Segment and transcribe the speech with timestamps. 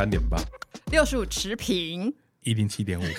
[0.00, 0.38] 三点八，
[0.90, 2.10] 六十五持平，
[2.42, 3.02] 一零七点五。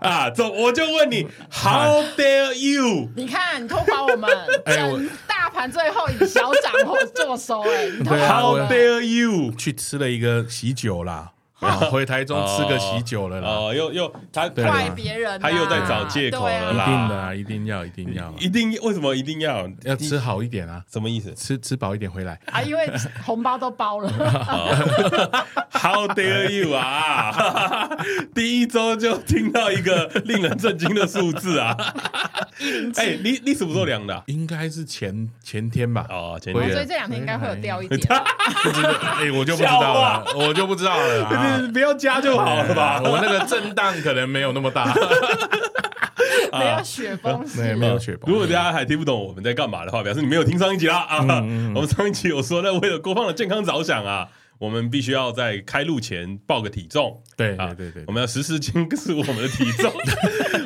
[0.00, 3.08] 啊，走，我就问你，How dare you？
[3.14, 4.28] 你看，你偷跑我们，
[4.64, 8.58] 哎我大盘最后以小涨后做收，哎，How。
[8.62, 9.52] dare you？
[9.52, 22.38] 去吃了一个喜酒啦，啊，回台中吃个喜酒了啦，哦，又又他怪别人啊，他又在找借口了一定的啊，一定要，一定要，一定为什么一定要要吃好一点啊，什么意思吃吃饱一点回来。
[22.52, 22.90] 啊，因为
[23.24, 24.10] 红包都包了？
[25.72, 27.88] How dare you 啊！
[28.34, 31.76] 第一周就听到一个令人震惊的数字啊！
[32.96, 34.22] 哎，你你什么时候量的啊？
[34.26, 36.06] 应该是前前天吧？
[36.10, 37.98] 哦，前会天所以这两天应该会有掉一点。
[38.00, 41.70] 不知道，哎，我就不知道了，我就不知道了啊。
[41.72, 43.00] 不要加就好了吧？
[43.04, 44.94] 我那个震荡可能没有那么大，
[46.58, 47.44] 没有雪崩
[47.78, 48.30] 没有雪崩。
[48.32, 51.18] 如果大家还听不懂我们在干嘛的话，表示你没有听上一集啦啊！
[51.74, 57.22] 我们上一集有说，那为了郭胖的健康着想啊，我们必须要在开录前报个体重。
[57.36, 59.92] 对啊对对对我，们要实时监视我们的体重。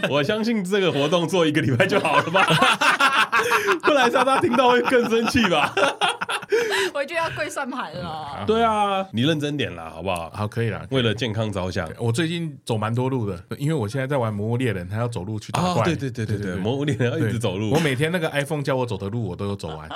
[0.08, 2.46] 我相信这个活动做一个礼拜就好了吧？
[3.83, 5.72] 不然莎莎听到会更生气吧？
[6.92, 8.44] 我就要跪算盘了。
[8.46, 10.30] 对啊，你认真点啦，好不好？
[10.34, 10.86] 好可以了。
[10.91, 11.88] 为了健康着想。
[11.98, 15.84] 我最近走蛮多路的，因为我现在在玩《魔物猎人》，他要走路去打啊，怪。
[15.84, 17.78] 对对对对对，魔物猎人要一直走路我。
[17.80, 19.88] 每天那个 iPhone 叫我走的路，我都有走完。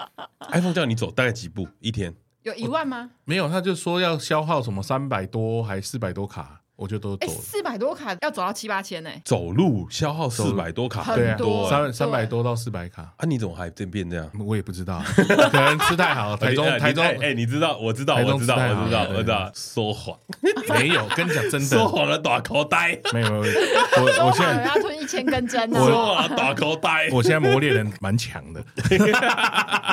[0.53, 2.15] iPhone 叫你走大概几步一天？
[2.43, 3.11] 有一万吗？
[3.25, 7.41] 没有，他就说要消耗什么三百多还四百多卡，我就都哎，走了。
[7.41, 9.11] 四百多卡要走到七八千呢。
[9.25, 13.25] 走路消耗四百多卡，很对啊多，三三百多到四百卡，啊！
[13.27, 14.29] 你怎么还变变这样？
[14.41, 16.37] 我也不知道， 可能吃太好。
[16.39, 20.19] 台中哎台中哎，哎你知道，我知道，台中我知道，吃太好我知道，对我知道，说谎，
[20.71, 23.55] 没有，跟你讲真的说的，谎了，打口呆，没有没有。
[23.97, 26.15] 我我现在要吞一千根针说。
[26.15, 27.09] 谎了，打口呆。
[27.13, 28.63] 我现在磨猎人蛮强的，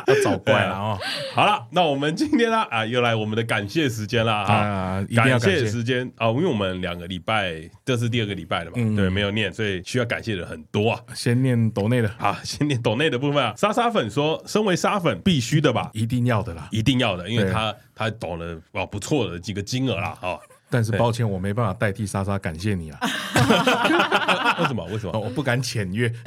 [0.07, 0.97] 要找怪了哦。
[1.33, 4.53] 好了，那我们今天呢啊，又来我们的感谢时间啦哈。
[4.53, 5.67] 啊，一定要感谢谢。
[5.67, 11.01] 时间啊，因为我们两个礼拜，这是第二个礼拜了吧，嗯对，没有念，所以需要感谢的很多啊。
[11.13, 13.53] 先念抖内的，好，先念抖内的部分啊。
[13.57, 16.69] 莎莎粉说，身为沙粉必须的吧，一定要的啦。
[16.71, 20.39] 一定要的，因为他他懂了哇不错的几个金额啦，哈。
[20.71, 22.97] 但是抱歉，我没办法代替莎莎感谢你啊，
[24.59, 24.83] 为什么？
[24.89, 25.11] 为什么？
[25.13, 26.11] 哦我不敢僭越。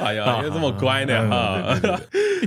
[0.00, 2.00] 哎呀，要这么乖呢嗯哈。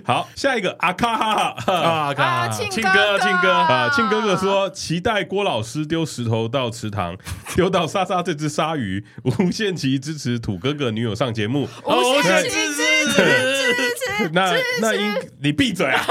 [0.05, 1.73] 好，下一个阿卡哈哈。
[1.73, 1.79] 啊，
[2.11, 3.65] 啊，看庆庆哥，庆哥啊！
[3.73, 7.17] 啊庆哥哥说，期待郭老师丢石头到池塘，
[7.55, 11.67] 丢到莎莎这只鲨鱼，无限期支持土哥哥女友上节目。
[11.85, 16.05] 无限期支支持支持那那应你闭嘴啊！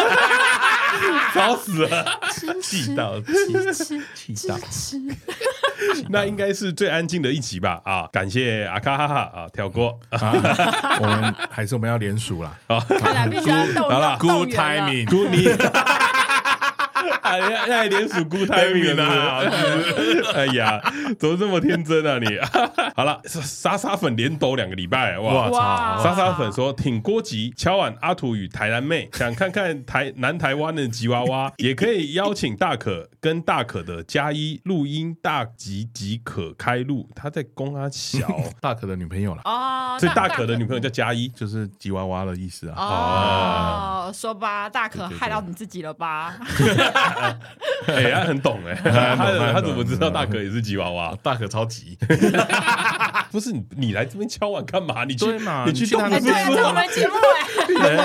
[1.36, 2.04] 吵死了！
[2.62, 4.56] 气到气气到，
[6.08, 7.80] 那应该是最安静的一集吧？
[7.84, 9.98] 啊，感谢阿卡哈哈啊，跳过。
[10.10, 10.32] 啊，
[11.00, 12.56] 我们还是我们要联署啦。
[12.98, 15.06] 看来必须要动好了动，Good 员
[17.38, 19.42] 了 timing，姑你，哎呀，要连数 good timing 啊！
[20.34, 20.80] 哎呀，
[21.18, 22.26] 怎么这么天真啊你？
[22.96, 25.50] 好了，莎莎粉连抖两个礼拜，哇！
[25.98, 37.08] 操莎莎粉说挺郭吉，敲碗阿土与台南妹，想看看台南台湾的吉娃娃，也可以邀请大可跟大可的加一录音，大吉即可开录。
[37.14, 38.26] 他在供他小，
[38.60, 41.28] 大可的女朋友啦，哦， 所以大可的女朋友叫加一。
[41.28, 42.76] 就是吉娃娃的意思啊。
[44.08, 46.36] 哦，说吧，大可害到你自己了吧？
[47.86, 51.14] 哎，他很懂哎， 他他怎么知道大可也是吉娃娃？
[51.22, 51.96] 大可超级，
[53.30, 55.04] 不是你，你来这边敲碗干嘛？
[55.04, 57.14] 你去嘛你去你去他哎，豆腐对，叔叔啊，这是我们节目
[57.80, 57.96] 哎，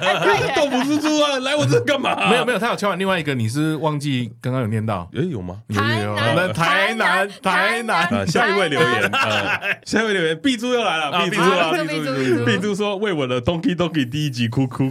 [0.00, 2.28] 哎对耶豆腐叔叔啊，来我这干嘛？
[2.30, 5.08] 没有没有，他有敲完另外一个，你是忘记刚刚有念到？
[5.14, 5.56] 哎，有吗？
[5.68, 14.90] 有有有，台南那台南台南啊，下一位留言，呃，下一位留言，B 猪又来了，B 猪啊啊，B 猪，B 猪说为我的 Donkey Donkey 第一集哭哭。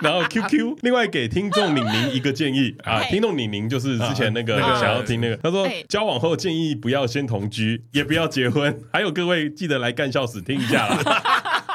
[0.02, 2.74] 然后 QQ， 另外给听众宁宁一个建议。
[2.84, 11.66] 啊，听众宁宁就是之前那个想要听那个，他说哎交往后建议不要先同居，也不要结婚，还有各位记得来干校史听一下啦。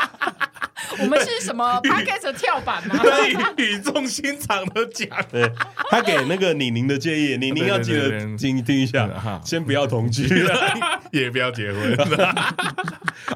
[0.97, 2.97] 我们是什么 podcast 的跳板吗？
[3.57, 5.51] 语重心长的讲，对，
[5.89, 9.09] 他给那个李宁的建议，李宁要记得听听一下，
[9.43, 10.25] 先不要同居。
[11.11, 11.97] 也不要结婚，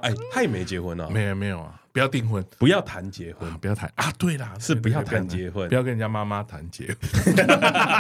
[0.02, 6.98] 哎，他也没结婚啊，没有没有啊，不要订婚，不要谈结婚啊，不要谈啊，对啦，是不要对谈结婚不要跟人家妈妈谈结婚，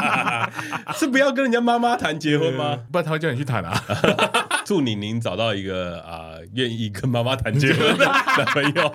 [0.95, 2.79] 是不要跟人家妈妈谈结婚吗？
[2.91, 3.81] 不然他会叫你去谈啊。
[4.65, 8.05] 祝宁宁找到一个啊愿意跟妈妈谈结婚的
[8.37, 8.93] 男朋友。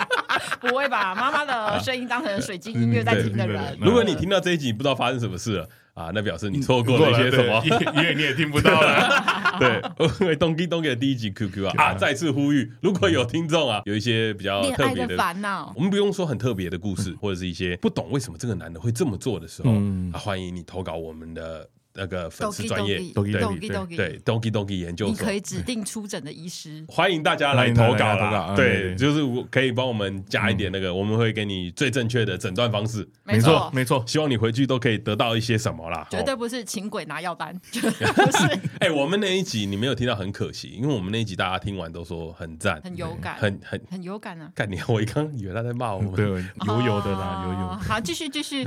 [0.61, 1.15] 不会吧？
[1.15, 3.77] 妈妈的声音当成水晶音乐在听的人。
[3.81, 9.57] 如果你听到这一集不知道发生什么事了啊，那表示你错过了一些什么，因为你也听不到了。
[9.59, 9.81] 对，
[10.21, 19.71] 因为东基东给的第一集 QQ 啊啊，再次呼吁，如果有听众啊，有一些比较特别的烦恼，我们不用说很特别的故事， 或者是一些不懂为什么这个男的会这么做的时候
[20.13, 21.69] 啊，欢迎你投稿我们的。
[21.97, 28.53] 那个粉丝专业，对对对，Doki Doki 研究所，你可以指定出诊的医师，欢迎大家来投稿啦。
[28.57, 33.09] 对，就是可以帮我们加一点那个，我们会给你最正确的诊断方式。
[33.23, 36.07] 没错，没错，希望你回去都可以得到一些什么啦。
[36.11, 38.61] 绝对不是请鬼拿药单，不是。
[38.81, 44.51] 哎，我们那一集你没有听到，很可惜，因为我们那一集大家听完都说很赞，很有感，很很很有感啊。
[44.55, 47.69] 干你，我一刚以为他在骂我们，对，油油的啦，油油。
[47.87, 48.65] 好，继续继续。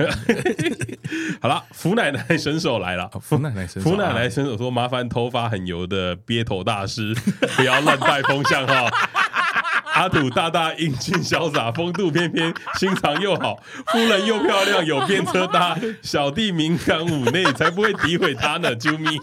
[1.42, 3.96] 好了，福奶奶神手来了，福奶奶伸手。
[3.96, 7.14] 奶奶伸手说：“麻烦头发很油的憋头大师，
[7.56, 8.88] 不要乱带风向哈。
[9.94, 18.76] 阿土大大英俊潇洒，风度翩翩，心肠又好，夫人又漂亮，有便车搭，小弟敏感妩媚，才不会诋毁他呢。
[18.76, 19.18] 啾咪，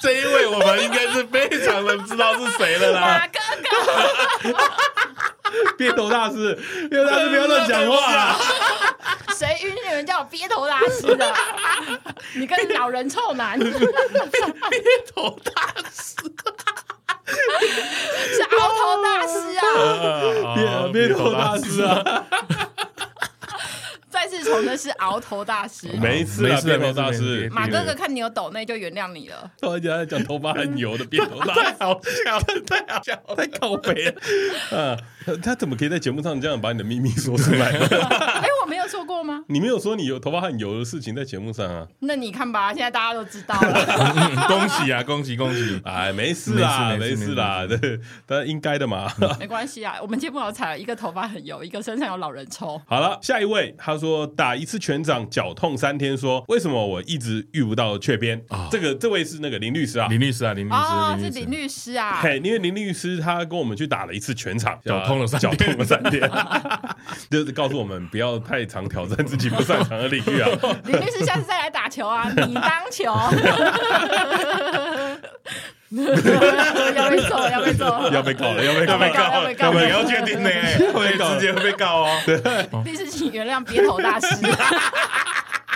[0.00, 3.26] 这一位我们应该是非常的知道是谁了啦。
[3.32, 3.38] 哥
[4.52, 4.58] 哥，
[5.78, 6.54] 鳖头大师，
[6.90, 8.36] 鳖头大师不要乱讲话啦。
[9.36, 11.34] ”谁允许人叫我鳖头大师的？
[12.34, 13.70] 你跟老人臭男， 鳖
[15.14, 16.14] 头大师
[18.34, 19.62] 是鳌头大师啊！
[20.54, 21.92] 鳖鳖头大师啊！
[24.12, 27.48] 再次从的是鳌头 大师，没事啊，鳖头大师。
[27.50, 29.50] 马哥哥看你有抖内就原谅你了。
[29.60, 34.14] 突然间在讲头发很油的变头大师， 太好笑，太好笑，太靠北了。
[35.26, 37.86] 嗯， 他怎么可以在节目上这样把你的秘密说出来呢？
[37.90, 39.42] 哎，我没有说过吗？
[39.48, 41.86] 你没有说你有头发很油的事情在节目上啊？
[42.00, 44.46] 那你看吧，现在大家都知道了。
[44.46, 45.80] 恭喜啊，恭喜恭喜！
[45.84, 49.10] 哎，没事啦，没事啦，对，当然应该的嘛。
[49.38, 52.80] 没关系啊，我们节目好彩，一个头发很油，一个身上有老人抽。
[52.86, 54.32] 好了，下一位，他说。
[54.34, 58.42] 打一次拳掌脚痛三天，说为什么我一直遇不到雀边？
[58.70, 62.20] 这个这位是那个林律师啊，林律师啊，林律师，是林律师啊。
[62.22, 66.30] 嘿，因为林律师他跟我们去打了一次拳场，脚痛了三脚痛了三天，
[67.30, 70.48] 就是告诉我们不要太常挑战自己不擅长的领域啊。
[70.86, 73.14] 林律师下次再来打球啊，你当球。
[76.96, 80.48] 要被揍，要被揍，要被告了，要被告，要被告，要被告，你要确定呢？
[80.94, 82.18] 会直接会被告哦。
[82.24, 82.36] 对，
[82.84, 84.26] 律师，请原谅鼻头大师。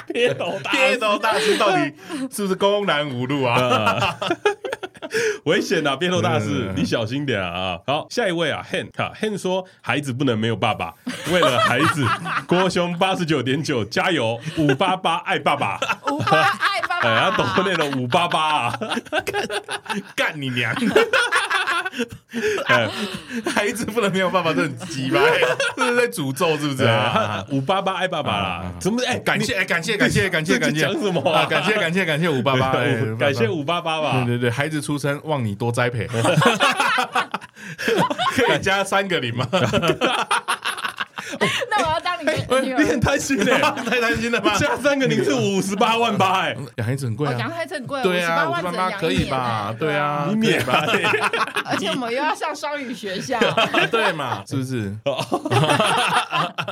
[0.09, 1.93] 鳖 头大鳖 头大师到底
[2.31, 4.17] 是不是公然侮辱啊？
[5.45, 5.95] 危险啊！
[5.95, 7.79] 变头大师，你小心点啊！
[7.87, 10.93] 好，下一位啊，Han 哈 Han 说，孩子不能没有爸爸，
[11.33, 12.05] 为了孩子，
[12.49, 14.41] 郭兄八十九点九，加油！
[14.57, 15.79] 五八八爱爸爸，
[16.11, 18.79] 五八爱爸爸，哎，他懂那种五八八啊，
[20.17, 20.75] 干你娘！
[22.67, 22.87] 哎
[23.55, 25.21] 孩子不能没有爸爸，这很鸡巴，
[25.77, 27.43] 这是在诅咒是不是啊？
[27.51, 29.19] 五八八爱爸爸啦，怎么哎？
[29.21, 31.47] 感谢感谢感谢感谢感谢，讲什么啊？
[31.47, 32.73] 感谢感谢 感谢五八八，
[33.19, 34.25] 感谢五八八吧。
[34.25, 36.07] 对对对，孩子出生望你多栽培，
[38.37, 39.47] 可以加三个零吗？
[41.71, 43.59] 那我要当你的女儿，你很贪心哎，
[43.89, 44.57] 太贪心了吧？
[44.59, 49.75] 加三个零是五十八万八哎，养孩子很贵啊，养孩子很贵，对啊，五十八万八可以吧？
[49.79, 50.85] 对啊，你免吧。
[51.65, 53.39] 而且我们又要上双语学校，
[53.91, 54.43] 对嘛？
[54.47, 54.93] 是不是？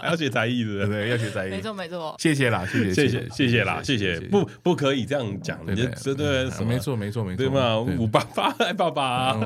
[0.00, 2.14] 还要学才艺的，对，要学才艺，没错没错。
[2.18, 4.20] 谢谢啦，谢谢谢谢谢谢啦，谢谢。
[4.20, 7.78] 不不可以这样讲，对对对，没错没错没错，对嘛？
[7.78, 9.36] 五八八爱爸爸，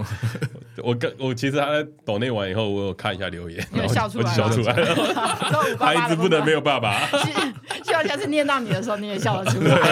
[0.82, 4.97] 我跟我其实他在抖内完以后，我有看一下留言，笑出来，笑出来了。
[5.78, 6.94] 孩子不能没有爸爸。
[7.84, 9.74] 希望下次念到你的时候，你也笑得出来。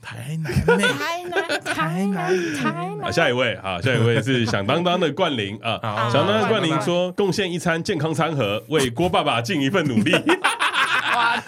[0.00, 3.12] 台南，台南，台南，台南。
[3.12, 5.78] 下一位啊，下一位是响当当的冠霖啊。
[6.10, 10.12] 响当当的冠霖说：“贡献一餐健康餐盒，为郭爸爸尽一份努力。”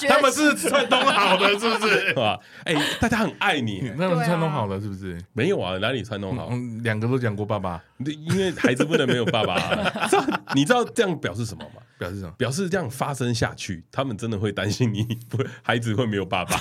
[0.09, 2.11] 他们是串通好的， 是不是？
[2.21, 5.19] 啊，哎，大家很爱你， 他们串通好了，是不是？
[5.33, 6.49] 没有啊，哪里串通好？
[6.51, 9.57] 嗯，两个都讲过爸爸，因为孩子不能没有爸爸。
[10.55, 11.83] 你知道这样表示什么吗？
[12.01, 12.33] 表示什么？
[12.39, 16.59] 表示这样发生下去，他们真的会担心你不孩子会没有爸爸。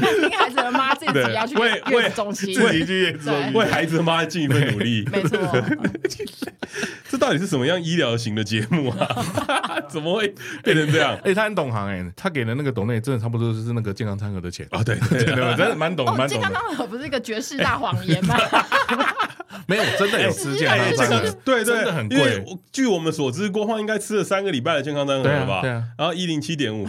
[0.00, 5.06] 那孩子的妈自己要去月子中心，自己去月子中心，为孩子的妈尽一份努力。
[5.12, 5.38] 没错，
[7.10, 9.06] 这到底是什么样医疗型的节目啊？
[9.88, 10.34] 怎么会
[10.64, 11.18] 变成这样？
[11.22, 14.82] 哎，他很懂行哎，他给的那个董内真的差不多就是那个健康餐盒的钱啊。
[14.82, 16.28] 对对 对，真的蛮懂，蛮懂。
[16.28, 18.36] 健康餐盒不是一个绝世大谎言吗？
[19.66, 22.42] 没有，真的有吃健康餐盒，对对，真的很贵。
[22.72, 25.60] 据我们所知，郭樊应该吃了三个礼拜的健康餐盒了吧？
[25.62, 26.86] 对啊，然后一零七点五。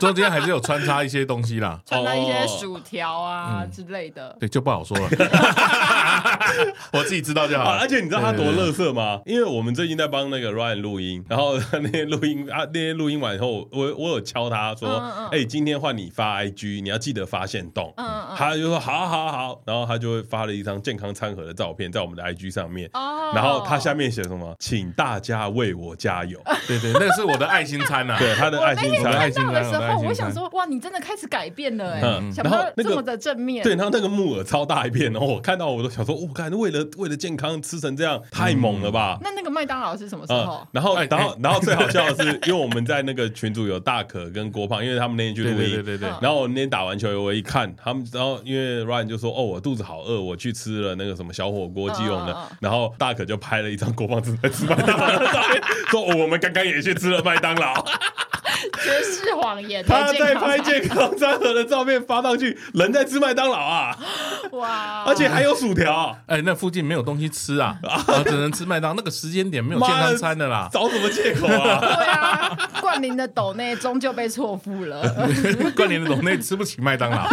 [0.00, 4.36] 中间还是有穿插一些东西啦，穿插一些薯条啊之类的。
[4.40, 5.08] 对，就不好说了。
[6.92, 7.64] 我自己知道就好。
[7.72, 9.20] 而且你知道他多乐色吗？
[9.26, 17.92] 因为我们最近在帮那个 Ryan 录音，然后 那天录音啊，那天录音完以后，我我有敲他说：“哎，今天换你发 IG，你要记得发现动。”
[18.36, 22.90] 他就说：“好好好。”然后他就会发了一张健康餐盒的照片在我们的 IG 上面。
[23.34, 24.54] 然后他下面写什么？
[24.58, 26.40] 请大家为我加油。
[26.66, 28.16] 对对，那个是我的爱心餐呐。
[28.18, 29.12] 对，他的爱心餐。
[29.14, 32.00] 爱心餐我想说：“哇，你真的开始改变了哎！”
[32.42, 33.62] 然后这么的正面。
[33.62, 40.66] 对，然后那个木耳超大一片，然后我看到我都想说：“我靠，为了为了健康吃成这样，太猛了吧？”那那个麦当劳是什么时候？
[40.72, 46.08] 然后然后然后最好笑的是，因为我们在那个群组有大可跟郭胖，因为他们那天去录音，对对对。
[46.20, 57.84] 然后我那天打完球，我一看他们，然后因为 Ryan 就说：“哦，我肚子好饿，我去吃了那个什么小火锅基隆的。”然后大可就拍了一张郭胖正在吃麦当劳的照片，说：“我们刚刚也去吃了麦当劳。”
[58.82, 59.84] 绝世谎言！
[59.86, 63.96] 他在拍健康餐盒的照片发上去，人在吃麦当劳啊！
[64.52, 65.04] 哇！
[65.06, 66.16] 而且还有薯条。
[66.26, 67.76] 哎，那附近没有东西吃啊，
[68.24, 68.94] 只能吃麦当。
[68.96, 71.80] 那个时间点没有健康餐的啦， 找什么借口啊？
[71.80, 75.02] 对啊，冠霖的斗内终究被错付了。
[75.74, 77.28] 冠霖的斗内吃不起麦当劳。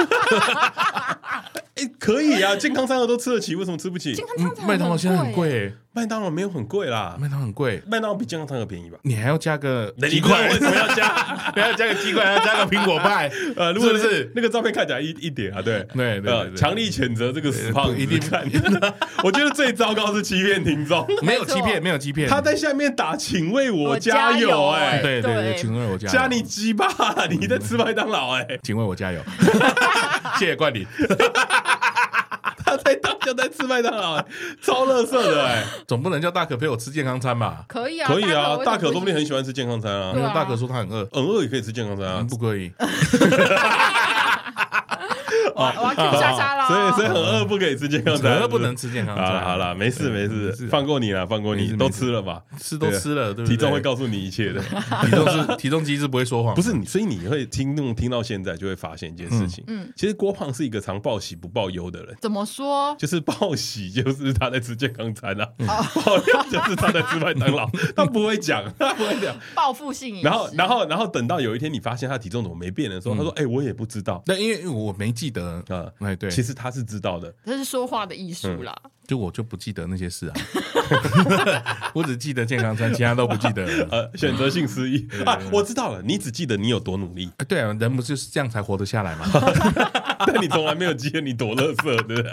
[1.75, 4.13] 哎，可以啊，健康餐盒都吃得起，为什么吃不起？
[4.15, 5.73] 健康餐麦当劳现在很贵。
[5.93, 8.97] 麦当劳没有很贵啦，麦当劳很贵，麦当劳比健康餐盒便宜吧？
[9.01, 10.47] 你还要加个鸡块？
[10.47, 11.09] 为什么要加？
[11.53, 13.29] 还要加个鸡块，还要加个苹果派？
[13.57, 15.85] 呃，如果是那个照片看起来一一点啊，对。
[15.93, 18.17] 对对，强力谴责这个死胖子，一定。
[18.21, 18.41] 看。
[19.21, 22.29] 我觉得最糟糕是欺骗听众，没有欺骗，没有欺骗。
[22.29, 26.87] 他在下面打，请为我加油，哎，对对对，请为我加油，加你鸡巴，
[27.29, 29.21] 你在吃麦当劳，哎，请为我加油，
[30.39, 30.87] 谢谢冠霖。
[32.83, 34.23] 他在大就在吃麦当劳，
[34.61, 35.63] 超乐色的哎！
[35.87, 37.63] 总不能叫大可陪我吃健康餐吧？
[37.67, 40.13] 可以啊，可以啊，大可说不定很喜欢吃健康餐啊。
[40.15, 42.71] 因为大可说他很饿，很饿也可以吃健康餐啊，不可以。
[45.55, 49.25] 我要吃沙沙了，所以所以很饿不可以吃健康餐，很饿不能吃健康餐。
[49.25, 52.41] 好了好了，没事没事，放过你了，放过你，都吃了吧？
[52.59, 53.55] 吃都吃了，对不对？
[53.55, 54.61] 体重会告诉你一切的，
[55.03, 56.53] 体重是体重机是不会说谎。
[56.55, 62.15] 不是你，所以你会听众听到现在就会发现一件事情，嗯，其实郭胖是一个常报喜不报忧的人。
[62.21, 62.95] 怎么说？
[62.97, 65.51] 就是报喜就是他在吃健康餐啊，
[66.05, 70.21] 报忧就是他在吃麦当劳， 他不会讲，他不会讲报复性。
[70.21, 76.29] 然后然后然后等到有一天你发现他体重怎么没变的时候，他说：“哎，我也不知道。”那因为我没记得啊，哎对。
[76.29, 78.75] 其实他是知道的，这是说话的艺术啦。
[79.11, 80.33] 就我就不记得那些事啊，
[81.93, 83.87] 我只记得健康餐，其他都不记得了。
[83.91, 87.29] 呃，选择性失忆啊，我知道了，你只记得你有多努力。
[87.45, 89.25] 对啊，人不就是这样才活得下来吗？
[90.25, 92.31] 但你从来没有记得你多乐色，对不对？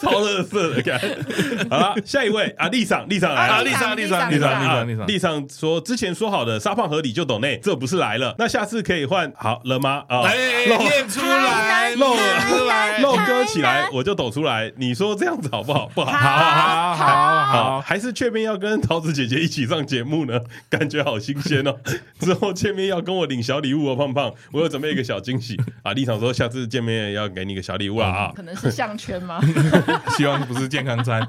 [0.00, 1.66] 超乐色的感觉。
[1.68, 10.04] 好了，下一位啊，立上立上来啊，立上立上立上立上立上立上说之前说好的沙胖合理就抖内，这不是来了，那下次可以换好了吗？
[10.08, 14.72] 啊，念出来，露出来，露哥起来，我就抖出来。
[14.76, 15.90] 你说这样子好不好？
[15.92, 16.11] 不好。
[16.12, 20.40] 好好好好，还是确定要跟桃子姐姐一起上节目呢？
[20.70, 21.76] 感觉好新鲜哦！
[22.18, 25.92] 之后见面要跟我领小礼物哦，胖胖，我有准备一个小惊喜啊！
[25.92, 28.32] 立场说下次见面要给你个小礼物了啊！
[28.34, 29.40] 可能是项圈吗？
[30.16, 31.26] 希望不是健康餐。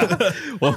[0.60, 0.74] 我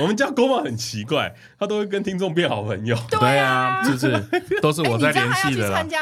[0.00, 2.96] 我们家郭胖很奇怪，他都会跟听众变好朋友。
[3.10, 4.20] 对啊，就是
[4.60, 5.72] 都是我在联系的。
[5.72, 5.98] 参加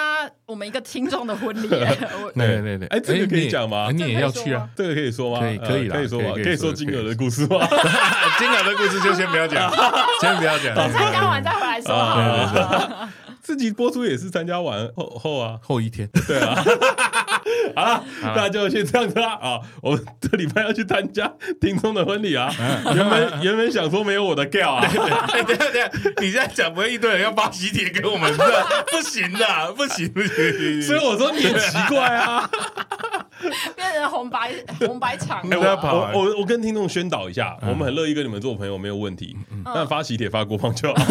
[0.46, 3.90] 我们一个听众的婚礼，对对对，哎，这个可以讲吗？
[3.92, 4.68] 你也要去啊？
[4.76, 5.40] 这个可以说吗？
[5.40, 6.32] 可以可以可以说吗？
[6.34, 7.66] 可以说金额的故事吗？
[8.38, 9.70] 金额的故事就先不要讲，
[10.20, 10.74] 先不要讲。
[10.74, 13.08] 等他讲完再回来说好。
[13.44, 16.08] 自己播出也是参加完后后啊，后一天。
[16.26, 16.54] 对啊。
[17.76, 19.60] 好了，那就先这样子啦啊！
[19.82, 22.50] 我们这礼拜要去参加听众的婚礼啊。
[22.94, 24.86] 原本原本想说没有我的 gal 啊。
[25.46, 25.90] 对对对，
[26.22, 28.32] 你现在讲不会一堆人要发喜帖给我们，
[28.90, 30.82] 不行的，不行不行。
[30.82, 32.48] 所以我说你很奇怪啊。
[33.76, 39.36] 变成红白红白场，我我我跟听众宣导一下，我们很乐意跟你们做朋友，没有问题。
[39.66, 41.04] 但发喜帖发郭胖就好，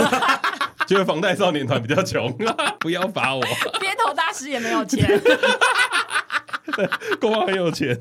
[0.89, 2.31] 因为房贷少年团比较穷，
[2.79, 3.41] 不要罚我。
[3.79, 5.21] 街头大师也没有钱，
[7.19, 7.97] 郭胖很有钱，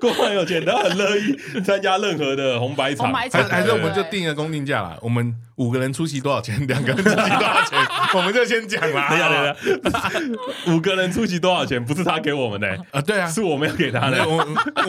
[0.00, 3.12] 郭胖很有钱，他很乐意参加任何的红白场。
[3.12, 5.34] 还还是我们就定个公定价啦，我们。
[5.56, 6.66] 五个人出席多少钱？
[6.66, 7.78] 两个人出席多少钱？
[8.12, 9.08] 我们就先讲啦。
[9.08, 11.80] 等一下，等一下，五个人出席多少钱？
[11.84, 14.28] 不是他给我们的啊，对啊，是我们要给他的。
[14.28, 14.38] 我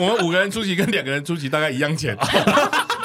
[0.00, 2.18] 我们五个人出席跟两个人出席大概一样钱。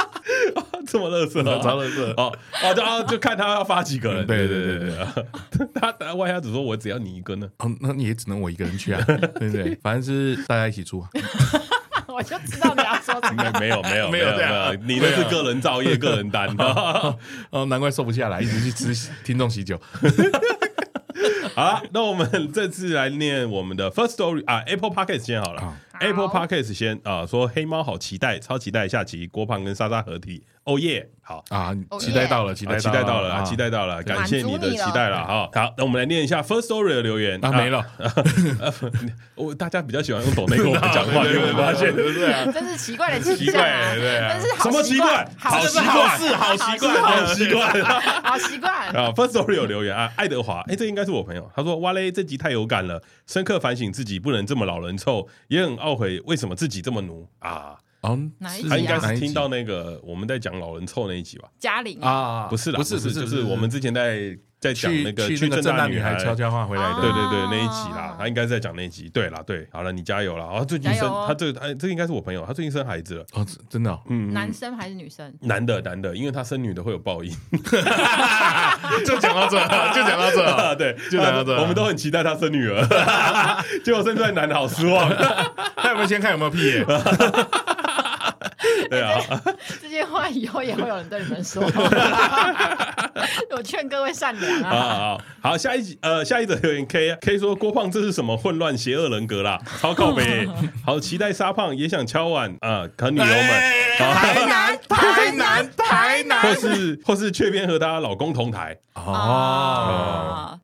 [0.91, 2.11] 这么乐色，超乐色。
[2.17, 2.73] 哦哦，
[3.07, 4.27] 就就看他要发几个人。
[4.27, 9.73] 对对对对， 他他外虾子说：“我只要你一个呢。”哦，那你也只能我一个人去啊， 对不对？
[9.81, 11.01] 反正是大家一起出。
[12.13, 13.51] 我就知道你要说什么。
[13.57, 16.53] 没有没有没有没有，你那是个人造业，个人单。
[17.51, 19.79] 哦，难怪瘦不下来，一直去吃听众喜酒。
[21.55, 25.73] 好了，那我们这次来念我们的 First Story 啊，Apple Podcast 先好了。
[26.01, 30.43] 好 Apple Podcast 先啊，说黑猫好期待，超期待下集郭胖跟莎莎合体。
[30.63, 35.49] 哦耶，好啊，期待到了，期待期待到了，期待到了，感谢你的期待了哈。
[35.53, 37.83] 好，那我们来念一下 First Story 的留言啊，没了。
[39.33, 41.93] 我大家比较喜欢用抖内跟我们讲话， 有没有发现？
[41.95, 42.53] 对不对？
[42.53, 45.27] 真是奇怪的奇怪，对啊，真是什么奇怪？
[45.39, 47.83] 好习惯，好习惯，好习惯，
[48.23, 57.27] 好习惯啊！First Story 有留言啊，爱德华，哎，这应该是我朋友，他说哇嘞，这集太有感了，深刻反省自己不能这么老人臭，也很懊悔为什么自己这么奴？
[57.39, 57.77] 啊。
[58.03, 58.31] 嗯，
[58.67, 61.47] 他应该是听到那个我们在讲老人臭那一集吧？
[61.59, 69.09] 嘉玲啊，不是啦，不是，不是，就是我们之前在在讲那个去正大女孩悄悄话回来的，对对对，那一集啦，他应该是在讲那一集。
[69.09, 70.63] 对啦，对，好了，你加油了啊！
[70.63, 75.33] 最近生他这个哎，这个应该是我朋友，他最近生孩子了哦，真的，嗯，男生还是女生？
[75.39, 77.31] 男的，男的，因为他生女的会有报应。
[79.03, 79.57] 就讲到这，
[79.95, 82.85] 就讲到这， 对，就讲到这，我们都很期待他生女儿，
[83.83, 85.09] 结果生出来男的好失望。
[85.83, 86.85] 那我们先看有没有屁眼。
[88.91, 89.21] 对啊，
[89.81, 91.63] 这些话以后也会有人对你们说。
[93.55, 95.17] 我劝各位善良啊！
[95.41, 99.57] 好，好，下一集呃，下一则留言 K K 说郭胖这是什么混乱邪恶人格啦？
[99.79, 100.45] 超靠北，
[100.85, 102.83] 好期待沙胖也想敲碗啊！
[102.97, 103.37] 可女友们，
[103.97, 110.59] 台南，台南，台南，或是或是雀边和她老公同台哦。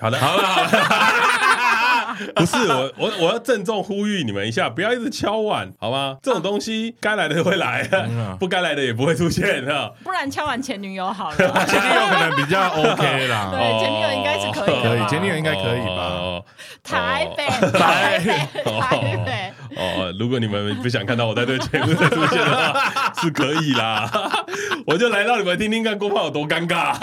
[0.00, 1.71] 好的，好了，好了。
[2.34, 6.16] 不是我，我我要郑重呼吁你们一下，不要一直敲碗，好吗？
[6.22, 7.88] 这种东西该来的会来，
[8.38, 9.90] 不该来的也不会出现啊。
[10.04, 13.50] 不然敲碗前女友好了，前女友可能比较 OK 啦。
[13.52, 16.42] 对，前女友应该是可以，可以，前女友应该可以吧？
[16.82, 17.46] 台北，
[17.78, 19.52] 台北，台北。
[19.74, 24.10] 哦，如果你们不想看到我在这个节目再出现的话，是可以啦。
[24.86, 26.94] 我就来让你们听听看郭胖有多尴尬。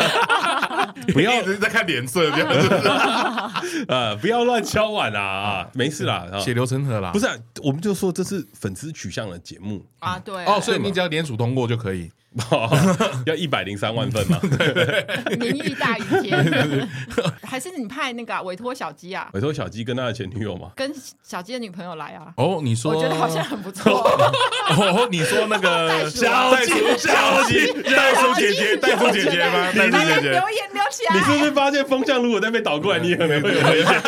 [1.13, 3.86] 不要一直在看脸色，这样子。
[3.88, 5.68] 呃， 不要乱敲碗啊！
[5.74, 7.12] 没事啦，血流成河啦。
[7.12, 7.27] 不是，
[7.63, 10.20] 我们就说这是粉丝取向的节目啊。
[10.20, 12.12] 对哦，所以你只要联署通过就可以。
[13.25, 14.39] 要一百零三万份吗？
[15.39, 16.88] 名誉大于天，
[17.43, 19.27] 还是你派那个委托小鸡啊？
[19.33, 20.69] 委托小鸡跟他的前女友吗？
[20.75, 20.93] 跟
[21.24, 22.31] 小鸡的女朋友来啊？
[22.37, 23.92] 哦，你说，我觉得好像很不错。
[23.92, 29.72] 哦，你说那个小鸡，小鸡，袋鼠姐姐，袋鼠姐姐吗？
[29.74, 31.15] 袋鼠姐姐，留言留起来。
[31.15, 34.01] 你是不是发现风向如果再被倒过来，你也可能会有危险？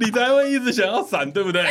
[0.00, 1.64] 你才会一直想要闪，对不对？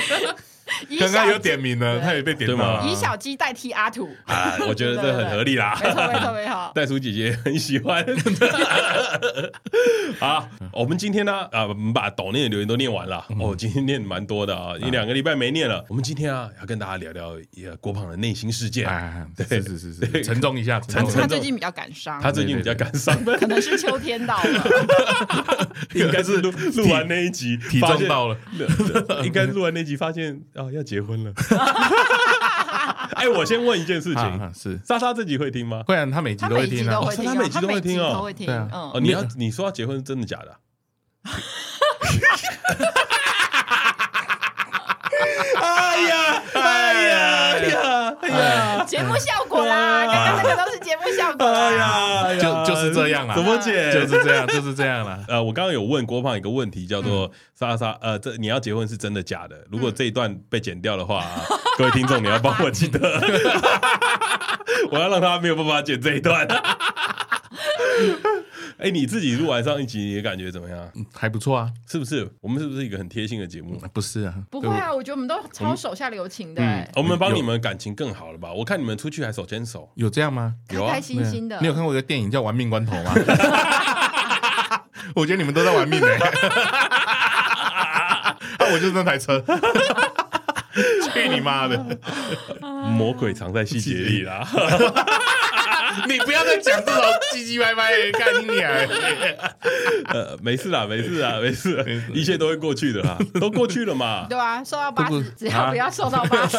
[1.00, 2.86] 刚刚有点名了，他也被点了。
[2.88, 5.78] 以小鸡代替阿土啊，我觉得这很合理啦。
[5.84, 6.72] 没错，没错，没错。
[6.76, 8.06] 袋鼠姐姐很喜欢。
[10.20, 13.26] 好，我们今天呢啊，我们把抖内的留言都念完了。
[13.40, 15.84] 哦，今天念蛮多的啊，一两个礼拜没念了。
[15.88, 18.88] 我们今天啊，要跟大家聊聊一个郭胖的内心世界。
[19.36, 20.80] 对，是是是，沉重一下。
[20.82, 21.14] 沉重。
[21.14, 22.20] 他最近比较感伤。
[22.22, 24.68] 他最近比较感伤，可能是秋天到了，
[25.94, 28.38] 应该是录录完那一集体重到了，
[29.24, 31.32] 应该录完那集发现啊要结婚了。
[33.16, 34.80] 哎，我先问一件事情，是。
[34.86, 35.84] 莎莎自己会听吗？
[35.88, 40.56] 会啊，他每集都会听啊，他每集都会听哦，对啊，哦，你要你说要结婚是真的假的？
[45.62, 47.20] 哎呀，哎呀，
[47.52, 47.60] 哎
[48.10, 51.46] 呀，哎呀，节目效果啦，刚刚那个都是节目效果。
[51.48, 53.92] 哎呀，就就是这样啦，怎么解？
[53.92, 55.20] 就是这样，就是这样啦。
[55.30, 59.56] 呃，我刚刚有问郭胖一个问题，叫做莎莎，呃，这你要结婚是真的假的？
[59.72, 61.26] 如果这一段被剪掉的话，
[61.78, 63.00] 各位听众你要帮我记得，
[64.92, 66.48] 我要让他没有办法剪这一段。
[68.80, 70.90] 哎，你自己录完上一集，你的感觉怎么样？
[71.14, 72.26] 还不错啊，是不是？
[72.40, 73.78] 我们是不是一个很贴心的节目？
[73.94, 76.90] 不是啊，不会啊，我觉得我们都超手下留情的。
[76.96, 78.54] 我们帮你们感情更好了吧？
[78.54, 80.56] 我看你们出去还手牵手，有这样吗？
[80.72, 81.60] 有啊，开开心心的。
[81.60, 83.14] 你有看过一个电影叫《玩命关头》吗？
[85.14, 86.08] 我觉得你们都在玩命呢。
[88.72, 89.44] 我就是那台车，
[91.12, 92.00] 去你妈的！
[92.62, 94.48] 魔鬼藏在细节里啦。
[96.08, 98.90] 你不要再讲这种唧唧歪歪的概念。
[100.08, 104.26] 呃，没事啦，没事啦，没事，一切都会过去的啦， 都过去了嘛。
[104.30, 106.58] 对啊，瘦到八十，只要不要瘦到八十，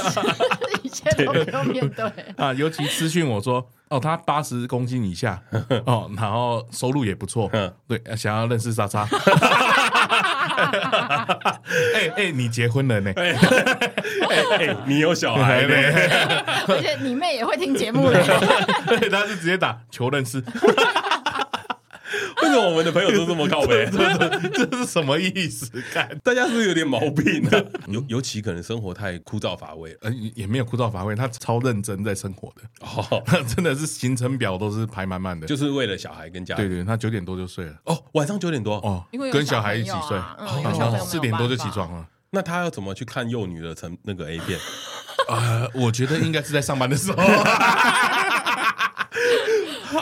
[0.82, 2.04] 一切都不用面对
[2.36, 2.52] 啊。
[2.54, 5.40] 尤其私讯我说，哦，他八十公斤以下，
[5.86, 7.50] 哦，然后收入也不错，
[7.88, 9.08] 对，想要认识莎莎。
[11.94, 13.12] 哎哎，你结婚了呢？
[13.16, 13.34] 哎
[14.58, 15.74] 哎，你有小孩呢？
[16.68, 18.20] 而且你妹也会听节目嘞。
[19.10, 20.42] 他是直接打求认识。
[22.50, 23.86] 为什么我们的朋友都这么靠北？
[24.52, 25.70] 这是什么意思？
[25.92, 27.62] 看，大家是不是有点毛病啊？
[27.88, 29.98] 尤尤其可能生活太枯燥乏味了。
[30.02, 32.62] 呃，也没有枯燥乏味，他超认真在生活的。
[32.80, 33.22] 哦，
[33.54, 36.68] 真的是行程表都是排满满的，就是为了小孩跟家人。
[36.68, 37.74] 对对，他九点多就睡了。
[37.84, 40.18] 哦，晚上九点多哦，因为跟小孩一起睡，
[41.06, 42.06] 四点多就起床了。
[42.32, 44.58] 那他要怎么去看幼女的成那个 A 片？
[45.28, 47.16] 呃，我觉得应该是在上班的时候。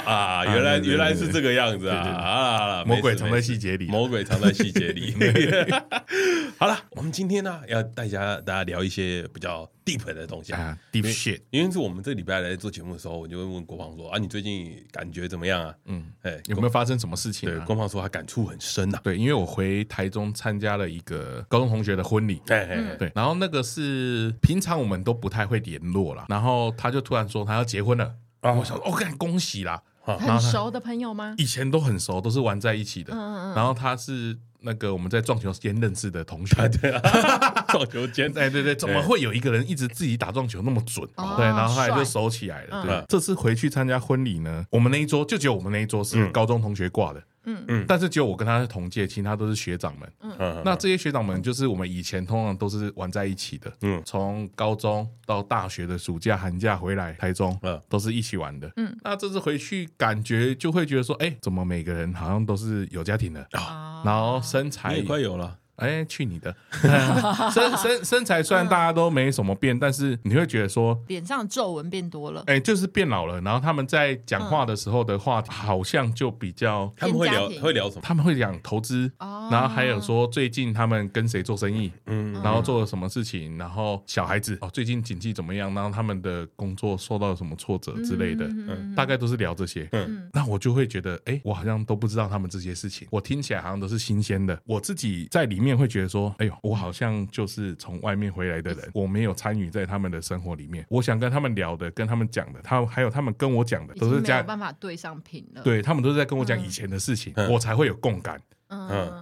[0.05, 1.97] 啊，原来原来是这个样子啊！
[1.97, 5.15] 啊，魔鬼藏在细节里，魔鬼藏在细节里。
[6.59, 11.41] 好了，我们今天呢要带家大家聊一些比较 deep 的东西啊，deep shit。
[11.51, 17.49] 因为是我们这礼拜来做节目的时候，我就会问国防说：“啊，你最近感觉怎么样啊？”嗯，哎，有没有发生什么事情？
[17.49, 18.99] 对，国防说他感触很深呐。
[19.03, 29.83] 对，因为我回台中参加了一个高中同学的婚礼，哎哎，对，然后那个是平常我们都不太会联络了，然后他就突然说他要结婚了，然后我想说，哦，干，恭喜啦！
[30.05, 31.35] 很熟的朋友吗？
[31.37, 33.13] 以前都很熟，都是玩在一起的。
[33.13, 36.57] 嗯嗯，然后他是那个我们在撞球间认识的同学。
[36.81, 37.01] 对啊，
[37.69, 41.07] 撞球间，哎对对，怎么会有一个人一直自己打撞球那么准？
[41.37, 42.83] 对，然后后来就熟起来了。
[42.85, 47.23] 对，这次回去参加婚礼呢，我们那一桌就只有我们那一桌是高中同学挂的。
[47.51, 50.13] 嗯嗯，但是只有我跟他是同届，其他都是学长们。
[50.39, 53.73] 嗯，那这些学长们就是我们以前通常都是玩在一起的。
[53.81, 58.71] 嗯，从高中到大学的暑假寒假回来台中，嗯，都是一起玩的。
[58.77, 64.03] 嗯，那这次回去感觉就会觉得说，哎，怎么每个人好像都是有家庭的啊？
[64.05, 65.59] 然后身材也快有了。
[65.79, 66.55] 哎，去你的！
[67.53, 72.43] 身身身材虽然大家都没什么变，但是你会觉得说脸上皱纹变多了。
[72.47, 73.41] 哎，就是变老了。
[73.43, 78.03] 然后他们在讲话的时候的话题，好像就比较他们会聊会聊什么？
[78.03, 85.73] 他们会讲投资，然后还有说最近他们跟谁做生意，嗯，然后做了什么事情，然后小孩子哦，最近经济怎么样？
[85.75, 89.89] 然后他们的工作受到了什么挫折之类的，嗯，大概都是聊这些。
[89.93, 94.61] 嗯，那我就会觉得，哎，我好像都不知道他们这些事情，我听起来好像都是新鲜的。
[94.65, 95.68] 我自己在里面。
[95.77, 100.87] 会觉得说，哎呦，我好像就是从外面回来的人，我没有参与在他们的生活里面。
[100.89, 105.63] 我想跟他们聊的，跟他们讲的，他还有他们跟我讲的，都是这样，没有办法对上频了。
[105.63, 108.37] 对，他们都是在跟我讲以前的事情，我才会有共感。
[108.37, 108.43] 嗯，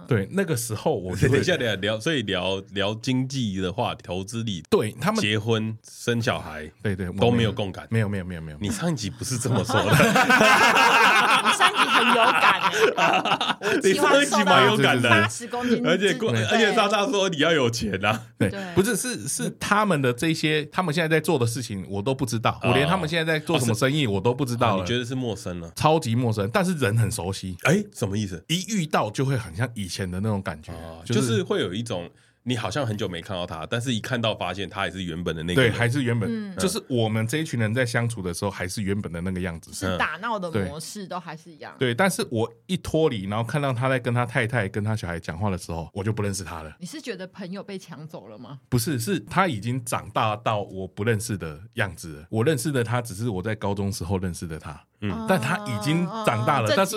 [0.07, 8.57] 对，那个时候我 等一下等下聊，所以聊聊经济的话，投资里，对他们结婚生小孩，对对都没有共感，没有没有没有没有。
[8.59, 12.61] 你上一集不是这么说的，你 上一集很有感，
[13.83, 16.17] 你上一集蛮有感的，八十公斤，而且
[16.51, 28.43] 而且大大说你要有钱啊，对，不是是是他们的这些，他们现在在做的事情我都不知道，我连他们现在在做什么生意我都不知道，你觉得是陌生了，超级陌生，但是人很熟悉，哎，什么意思？
[28.47, 29.36] 一遇到就会。
[29.37, 30.73] 很像以前的那种感觉，
[31.05, 32.09] 就是会有一种
[32.47, 41.75] 你好像很久没看到他，但是一看到发现他还是原本的那个，对，还是原本，就是我们这一群人在相处的时候，还是原本的那个样子，是打闹的模式都还是一样。
[41.77, 46.73] 对，但是我一脱离，然后看到他在跟他太太、跟他小孩讲话的时候，我就不认识他了。
[46.79, 48.59] 你是觉得朋友被抢走了吗？
[48.69, 52.27] 不是，是他已经长大到我不认识的样子了。
[52.29, 56.73] 我认识的他，只是我在高中时候认识的他，嗯，但他已经长大了。
[56.77, 56.95] 但是，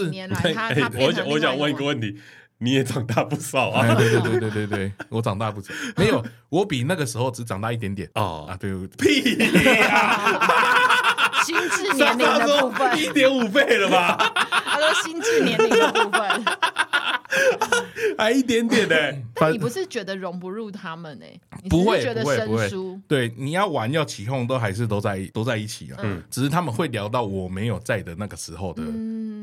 [0.96, 2.20] 我想，我想问一个问题。
[2.62, 3.94] 你也长大不少啊！
[3.96, 8.56] 对对对对对对，我长大不少，没有，我比那个时候只长大一点点哦啊！
[8.60, 9.36] 对，屁
[9.88, 10.38] 呀！
[11.42, 14.32] 心智年龄的部分一点五倍了吧？
[14.64, 16.44] 他说心智年龄的部分。
[18.16, 18.94] 还一点点呢，
[19.34, 21.26] 但你不是觉得融不入他们呢？
[21.68, 23.00] 不会，觉得生疏。
[23.06, 25.98] 对，你要玩要起哄，都还是都在都在一起啊。
[26.02, 28.82] 嗯，只是他们会聊到我没有在的那个时候的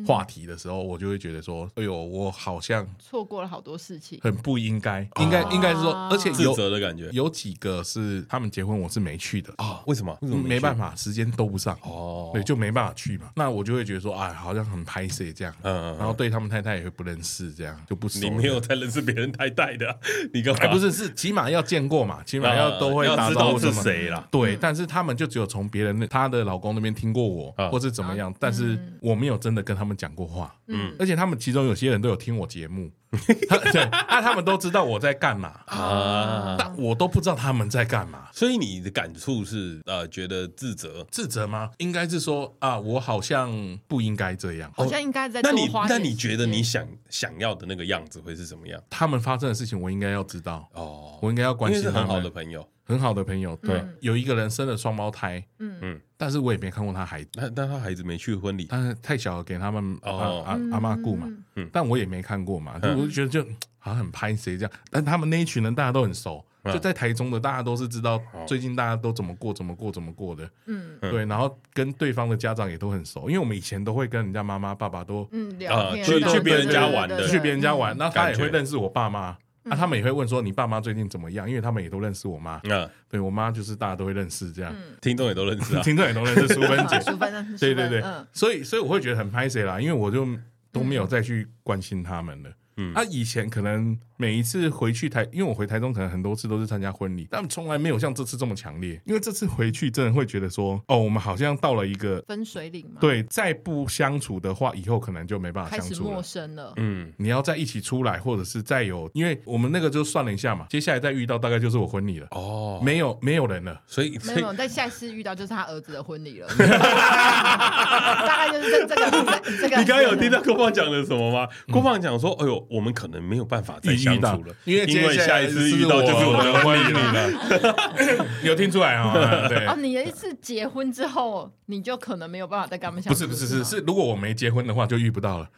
[0.05, 7.09] 话题的时候，我就会觉得说，哎呦，我好像错过了好多事情，很不应该，应该应该是说，而且自责的感觉。
[7.11, 9.81] 有几个是他们结婚，我是没去的啊？
[9.85, 10.17] 为什么？
[10.21, 13.29] 没办法，时间都不上哦，对，就没办法去嘛。
[13.35, 18.19] 那我就会觉得说，哎，好像很拍摄这样，嗯嗯，然后对他们太太也会不认识，这样就不熟。
[18.19, 19.99] 你没有在认识别人太太的，
[20.33, 20.67] 你干嘛？
[20.71, 24.27] 不是，是起码要见过嘛，起码要都会打招呼是谁啦。
[24.31, 30.53] 对，但是他们就只有从别人那她的老公那边听过我，或是怎么样，但是我没有真的跟他们讲过话。
[30.67, 32.89] 嗯，而且他们其中有些人都有听我节目。
[33.71, 35.53] 对，那他们都知道我在干嘛。
[35.67, 38.29] 啊，但我都不知道他们在干嘛。
[38.31, 41.05] 所以你的感触是呃，觉得自责？
[41.11, 41.71] 自责吗？
[41.79, 45.41] 应该是说啊，我好像不应该这样，好像应该在。
[45.41, 48.81] 那你那你觉得你想想要的那个样子会是什么样？
[48.89, 50.67] 他们发生的事情，我应该要知道。
[50.73, 52.01] 哦，我应该要关心他们。
[52.01, 55.77] 很好的朋友，很好的朋友，对，有一个人生了双胞胎，嗯。
[55.81, 63.43] 嗯，但是我也没看过他孩子，但但他孩子没去婚礼，但是太小了，给他们阿阿阿妈顾嘛，嗯，但我也没看过嘛，我就觉得就
[63.77, 66.45] 好像很拍谁这样，但他们那一群人大家都很熟。
[66.73, 70.49] 就在台中的，大家都是知道最近大家都怎么过，怎么过，怎么过的。
[70.65, 79.37] 嗯，对，然后跟对方的家长也都很熟，因为我们以前都会跟人家妈妈、爸爸都嗯聊天，去去别人家玩的，去别人家玩，那他也会认识我爸妈。
[79.69, 81.45] 啊，他们也会问说你爸妈最近怎么样？
[81.45, 82.57] 因为他们也都认识我妈。
[82.63, 86.97] 嗯，对我妈就是大家都会认识这样， 听众也都认识，听众也都认识淑芬姐。
[87.01, 88.01] 淑芬，对对对，
[88.31, 90.25] 所以所以我会觉得很拍谁啦，因为我就
[90.71, 92.49] 都没有再去关心他们了。
[92.77, 98.99] 嗯，他以前可能每一次回去台，因为我回台中可能很多次都是参加婚礼，但从来没有像这次这么强烈。
[99.05, 102.99] 因为这次回去真的会觉得说，哦，我们好像到了一个分水岭嘛。
[102.99, 105.89] 对，再不相处的话，以后可能就没办法相处了。
[105.89, 106.73] 开始陌生了。
[106.75, 112.27] 嗯，你要再一起出来，或者是再有，因为我们那个就算了一下嘛，接下来再遇到大概就是我婚礼了。
[112.31, 114.53] 哦，没有没有人了，所以没有。
[114.53, 116.47] 但下一次遇到就是他儿子的婚礼了。
[116.57, 119.77] 大概就是这这个这个。
[119.77, 121.47] 你刚刚有听到郭胖讲的什么吗？
[121.71, 123.47] 郭胖讲说，哎呦，我们可能没有。
[123.47, 128.27] 办法再相处了，因为因为下一次遇到就是我的婚礼了。
[128.43, 129.13] 有听出来啊？
[129.49, 129.65] 对。
[129.65, 133.17] 哦，你的一次结婚之后，你就可能没有办法再跟他们相处。
[133.17, 135.49] 不是不是是是，如果我没结婚的话，就遇不到了。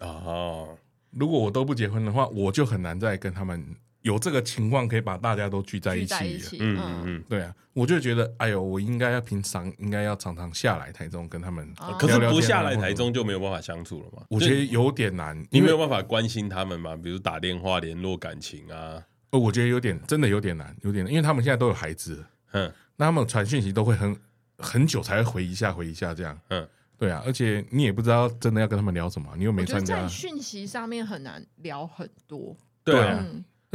[0.00, 0.76] 哦，
[1.12, 3.76] 如果我都不结婚的话，我就很难再跟他们。
[4.06, 7.02] 有这个情况可以把大家都聚在一起，嗯嗯。
[7.06, 14.22] 嗯，对啊，我就觉得，哎呦，我应该要平常应该要常常下来台中跟他们，可是不下来台中就没有办法相处了嘛？
[14.28, 16.94] 我觉得有点难，你没有办法关心他们嘛？
[16.94, 19.02] 比如打电话联络感情啊？
[19.30, 24.16] 哦，我觉得有点真的有点难，有点难，因为他们现在都有孩子，嗯，那他们传讯息都会很
[24.58, 26.64] 很久才会回一下回一下这样，嗯，
[26.96, 33.26] 对啊，而且你也不知道真的要跟他们聊什么，你又没参加，在讯息上面很难聊很多，对啊。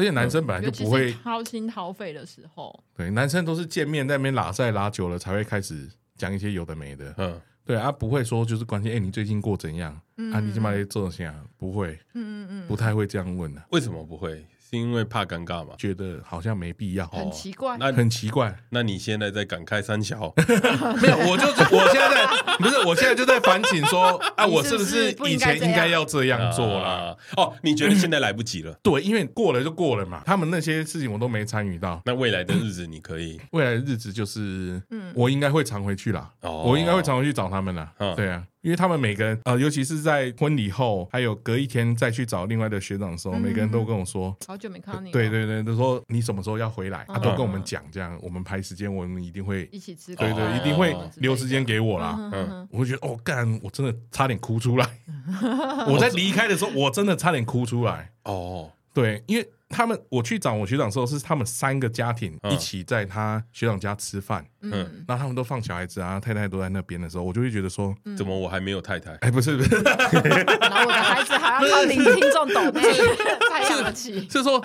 [0.01, 5.87] 而且男生本来就不会掏心掏肺的时候，对，男生都是见面在那边拉塞拉久了才会开始
[6.17, 9.93] 讲一些有的没的，嗯，对啊，不会说就是关心，哎，你最近过怎样？
[10.33, 11.33] 啊，你今晚做什么？
[11.57, 13.61] 不会，嗯嗯嗯，不太会这样问的。
[13.69, 14.43] 为什么不会？
[14.71, 15.73] 是因为怕尴尬嘛？
[15.77, 18.55] 觉得好像没必要，很奇怪，那很奇怪。
[18.69, 20.34] 那你现在在感慨三小？
[21.01, 27.13] 没有，我就我现在在，不是，我现在就在反省说， 啊，我是不是以前应该要这样做啦？
[27.36, 28.73] 哦，你觉得现在来不及了？
[28.81, 30.23] 对，因为过了就过了嘛。
[30.25, 32.01] 他们那些事情我都没参与到。
[32.05, 33.41] 那未来的日子你可以？
[33.51, 36.31] 未来的日子就是，嗯，我应该会常回去啦。
[36.41, 37.91] 哦，我应该会常回去找他们啦。
[38.15, 38.41] 对啊。
[38.62, 45.12] 因为他们每个人，呃，尤其是在婚礼后，还有隔一天再去找另外的学长的时候，每个人都跟我说，好久没看到你。
[45.12, 50.15] 对对对，都说你什么时候要回来，他都跟我们讲，这样我们排时间，我们一定会一起吃。
[50.15, 52.15] 对对，一定会留时间给我啦。
[52.32, 54.88] 嗯，我会觉得，哦，干，我真的差点哭出来。
[55.89, 58.12] 我在离开的时候，我真的差点哭出来。
[58.26, 59.49] 哦，对，因为。
[59.73, 64.71] 他们我去找我学长的时候，是他们三个家庭一起在他学长家吃饭，嗯，
[65.08, 69.13] 然后他们都放小孩子啊，太太都在那边的时候，我就会觉得说，怎么我还没有太太？
[69.21, 72.69] 哎，不是不是， 然后我的孩子还要靠听听众懂，
[73.49, 74.25] 太洋气。
[74.25, 74.62] 就是说，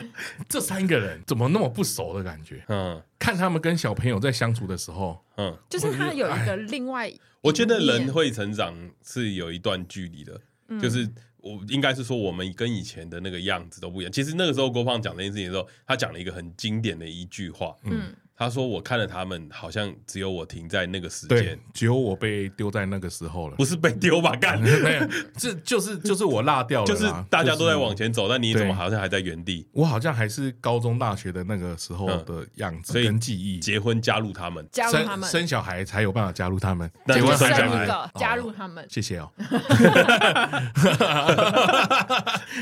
[0.49, 2.65] 这三个人怎么那么不熟的感觉？
[2.67, 7.09] 嗯，看他们跟小朋友在相处的时候，嗯，就是他有一个另外，
[7.43, 10.41] 我觉得人会成长是有一段距离的，
[10.83, 11.09] 就是。
[11.55, 14.13] 我应该是说，我们跟以前的那个样子都不一样。
[14.13, 17.77] 其实那个时候郭胖讲这件事情的时候，他讲了一个很经典的一句话。
[17.85, 18.15] 嗯。
[18.38, 23.57] 他说：“我看了他们，好像只有我停在那个时间，只有我被丢在那个时候了。
[23.57, 24.37] 不是被丢吧？
[24.37, 24.62] 干，
[25.38, 26.87] 这就是就是我落掉了。
[26.87, 29.66] 就是大家都在往前走，但你怎么好像还在原地？
[29.72, 33.59] 我好像还是高中、大学的那个时候的样子跟记忆。
[33.59, 36.90] 结婚加入他们，加入他们，生小孩才有办法加入他们。
[37.07, 38.87] 结婚生小孩，加入他们。
[38.90, 39.33] 谢谢哦。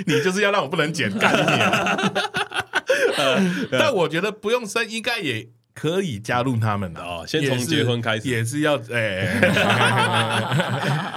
[0.06, 1.46] 你就是要让我不能剪干你。
[3.72, 7.00] 但我觉得不用生，应该也。”可以加入他们的。
[7.02, 9.28] 哦，先从结婚开始，也是要哎，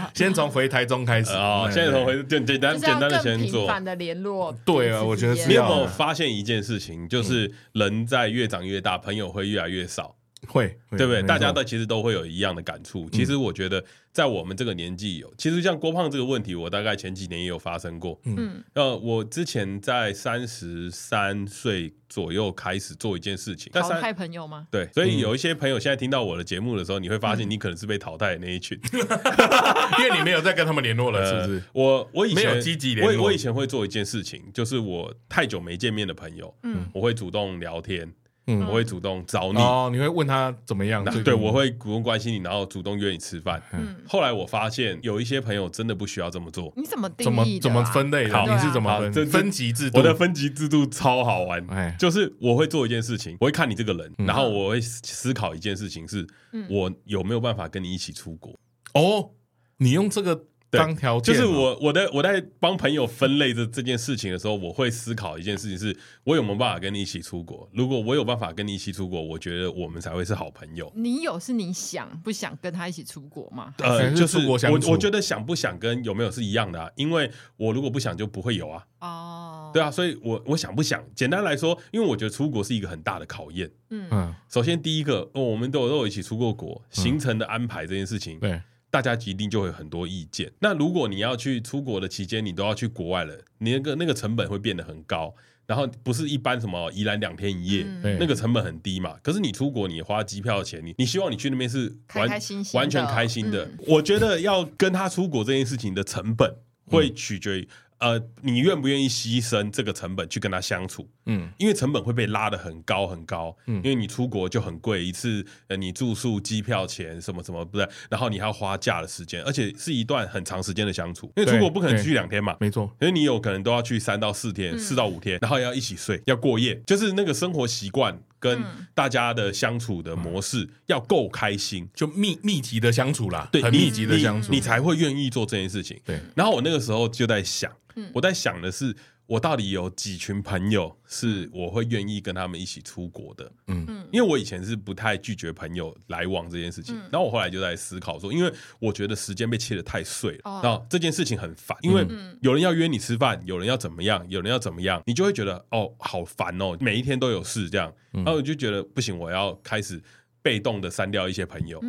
[0.15, 1.31] 先从回台中开始。
[1.31, 4.51] 哦，先从回简简单简单的先做，的联络。
[4.65, 5.47] 对啊，我觉得是。
[5.47, 10.15] 你有没有发现一件事情，就是人在越长越大，朋友会越来越少，
[10.47, 11.23] 会对不对？
[11.23, 13.09] 大家的其实都会有一样的感触。
[13.09, 13.83] 其实我觉得。
[14.13, 18.19] 在我们这个年纪有，其实像郭胖这个问题，我大概前几年也有发生过。
[18.23, 24.65] 嗯，呃，我之前在三十三岁左右开始做一件事情，淘汰朋友吗？
[24.71, 31.63] 对，所以有一些朋友现在听到我的节目的时候，你会发现你可能是被淘汰的那一群， 因为你没有再跟他们联络了，是不是？
[31.73, 38.11] 我我以前没有积极联络，我我以前会做一件事情，就是我太久没见面的朋友，嗯，我会主动聊天。
[38.47, 41.03] 嗯，我会主动找你哦，你会问他怎么样？
[41.23, 43.61] 对，我会主动关心你，然后主动约你吃饭。
[43.73, 46.71] 嗯，后来我发现有一些朋友真的不需要这么做。
[46.77, 47.59] 你怎么定义？
[47.59, 48.43] 怎么分类的？
[48.45, 49.27] 你是怎么分？
[49.27, 49.97] 分级制度？
[49.97, 56.25] 我的分级制度超好玩，哎，就是我会做一件事情，我会看你这个人，然后我会思考一件事情，是
[56.69, 58.53] 我有没有办法跟你一起出国？
[58.93, 59.31] 哦，
[59.77, 60.45] 你用这个。
[60.69, 67.69] 当条件，就是我我在我在帮朋友分类这这件事情的时候，我会思考一件事情是：我有没有办法跟你一起出国？
[67.71, 70.91] 如果我有办法跟你一起出国，我觉得我们才会是好朋友。
[70.95, 73.73] 你有是你想不想跟他一起出国吗？
[73.77, 78.85] 呃，就是我我觉得想不想跟有没有是一样的啊，因为我如果不想就不会有啊。
[78.99, 81.03] 哦，对啊，所以我我想不想？
[81.15, 83.69] 简单来说，因为我觉得出国是一个很大的考验。
[83.89, 88.61] 嗯嗯，首先第一个，我们都有都有一起出过国，行程的安排这件事情，对。
[88.89, 90.51] 大家一定就会很多意见。
[90.59, 95.33] 那如果你要去出国的期间，你都要去国外了，你那个那个成本会变得很高。
[95.65, 99.17] 然后不是一般什么宜兰两天一夜，嗯、那个成本很低嘛。
[99.21, 103.65] 可是你出国，你花机票钱，你你希望你去那边是完开开心心完全开心的。
[103.65, 107.67] 嗯、我觉得要跟他出国这件事情的成本会取决于。
[107.99, 111.09] 呃，你愿不愿意牺牲这个成本去跟他相处？
[111.25, 113.55] 嗯，因为成本会被拉得很高很高。
[113.65, 121.31] 嗯，因为你出国就很贵，一次呃，你住宿、机票钱什么什么，不对，然后你还要花假的时间，而且是一段很长时间的相处。
[121.35, 122.83] 因为出国不可能去两天嘛，没错。
[123.01, 128.19] 因为你有可能都要去三到四天，四到五天，然后要一起睡，要过夜，就是那个生活习惯。
[128.39, 135.99] 跟大家的相处的模式要够开心，就密密集的相处啦，对，很密集的相处，你才会愿意做这件事情。
[136.05, 137.71] 对，然后我那个时候就在想，
[138.13, 138.95] 我在想的是。
[139.27, 143.51] 我到底有几群朋友是我会愿意跟他们一起出国的？
[143.67, 152.07] 嗯嗯，因为我以前是不太拒绝朋友来往这件事情，然后我后来就在思考说，因为我觉得时间被切得太碎了，然后这件事情很烦，因为
[152.41, 160.01] 有人要约你吃饭，有人要怎么样，有人要怎么样，你就会觉得哦，好烦哦，每一天都有事这样，然后我就觉得不行，我要开始
[160.41, 161.83] 被动的删掉一些朋友，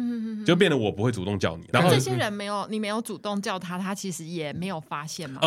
[0.45, 1.65] 就变得我不会主动叫你。
[1.73, 5.41] 然后这些人没有你没有主动叫他，他其实也没有发现吗？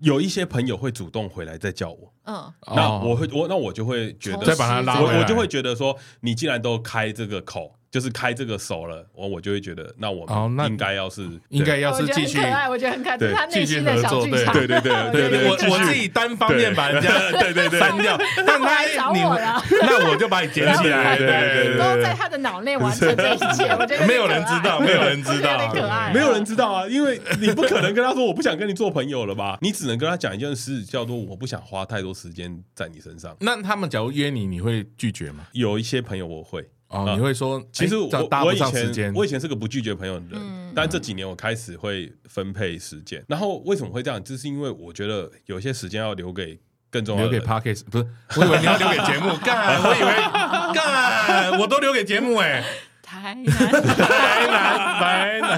[0.00, 7.74] 有一些朋友会主动回来再叫我，嗯，那我会我那我就会觉得再把他拉回来，我我就会觉得说，你既然都开这个口。
[7.90, 29.58] 就是开这个手了，我我就会觉得，那我们应该要是 应该要是继续，我觉得很可爱，我觉得很可爱，他内心的小剧场，对对对对对，我我自己单方面把人家对对对删掉， 但他找我了， 那我就把你捡起来，对对对，都在他的脑内完成这一切，我觉得没有人知道，没有人知道，可爱，没有人知道啊，因为你不可能跟他说我不想跟你做朋友了吧？
[29.62, 33.34] 你只能跟他讲一件事，叫做我不想花太多时间在你身上。
[33.40, 35.46] 那他们假如约你，你会拒绝吗？
[35.52, 36.68] 有一些朋友我会。
[36.88, 38.08] 哦，你会说，其实我
[38.44, 43.22] 我以前我以前是个不拒绝朋友的人，但这几年我开始会分配时间。
[43.28, 44.22] 然后为什么会这样？
[44.22, 46.58] 就是因为我觉得有些时间要留给
[46.90, 48.06] 更重要，留给 Podcast 不是？
[48.36, 52.64] 我以为你要留给节目， 干，我以为干，我都留给节目哎。
[53.02, 55.50] 台南， 台南，台南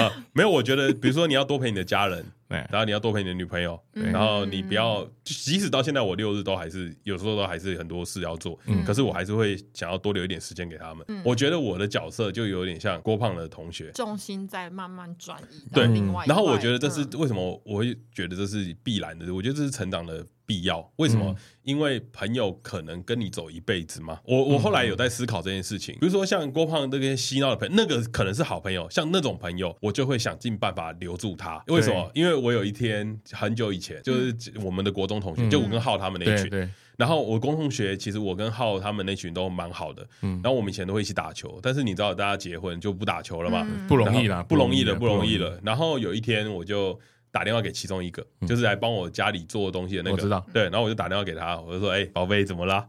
[0.06, 11.04] 啊，没有，我觉得，比如说你要多陪你的家人，然后你要多陪你的女朋友，然后你不要，即使到现在我六日都还是有时候都还是很多事要做，可是我还是会想要多留一点时间给他们。
[11.24, 15.68] 我觉得我的角色就有点像郭胖的同学，重心在慢慢转移。
[15.72, 15.84] 对，
[16.26, 20.90] 然后我觉得这是为什么我会觉得这是必然的，我觉得这是成长的必要。
[20.96, 21.34] 为什么？
[21.64, 24.20] 因为朋友可能跟你走一辈子嘛。
[24.24, 31.60] 我我后来有在思考这件事情，比如说像郭胖那些嬉闹的朋友，那个可能是好朋友，像那种朋友，我就会想尽办法留住他。
[31.66, 32.08] 为什么？
[32.14, 45.60] 因为我有一天很久以前，就是我们的国中同学，就我跟浩他们那一群，然后我公同学其实我跟浩他们那群都蛮好的，然后我们以前都会一起打球，但是你知道大家结婚就不打球了嘛，不容易了，不容易了，不容易了。
[45.64, 46.96] 然后有一天我就。
[47.36, 50.42] 打电话给其中一个，就是来帮我家里做东西的那个，我知道。
[50.54, 52.86] 对，然后我就打电话给他，我就说：“哎，宝贝，怎么啦？”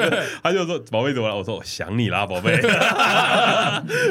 [0.44, 2.60] 他就说：“宝贝，怎么了？”我说：“我想你啦，宝贝。”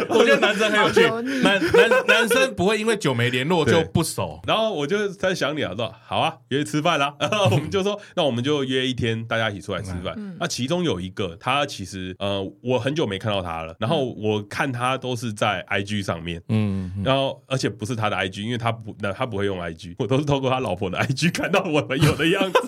[0.09, 1.01] 我觉得男生很有趣，
[1.43, 4.39] 男男男生不会因为久没联络就不熟。
[4.47, 13.75] 然后我就在想你啊，说：“好啊，约吃饭啦。”然后我们就说：“那我们就约一天，大家一起出来吃饭。”那其中有一个，他其实呃，我很久没看到他了。
[13.79, 19.74] 然后我看他都是在 IG 上面，嗯，然后而且不是他的 IG，因为他不，那他不会用 IG。
[19.99, 22.59] 我都是透过他老婆的 IG 看到我朋友的样子，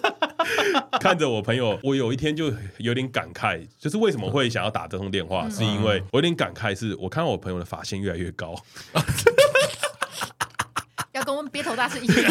[0.99, 8.55] 看着我朋友，我有一天就有点感慨，就是为什么会想要打这通电话，是因为我有点感慨，是我看到我朋友的发线越来越高。
[11.27, 12.13] 要跟我们别头大师一起。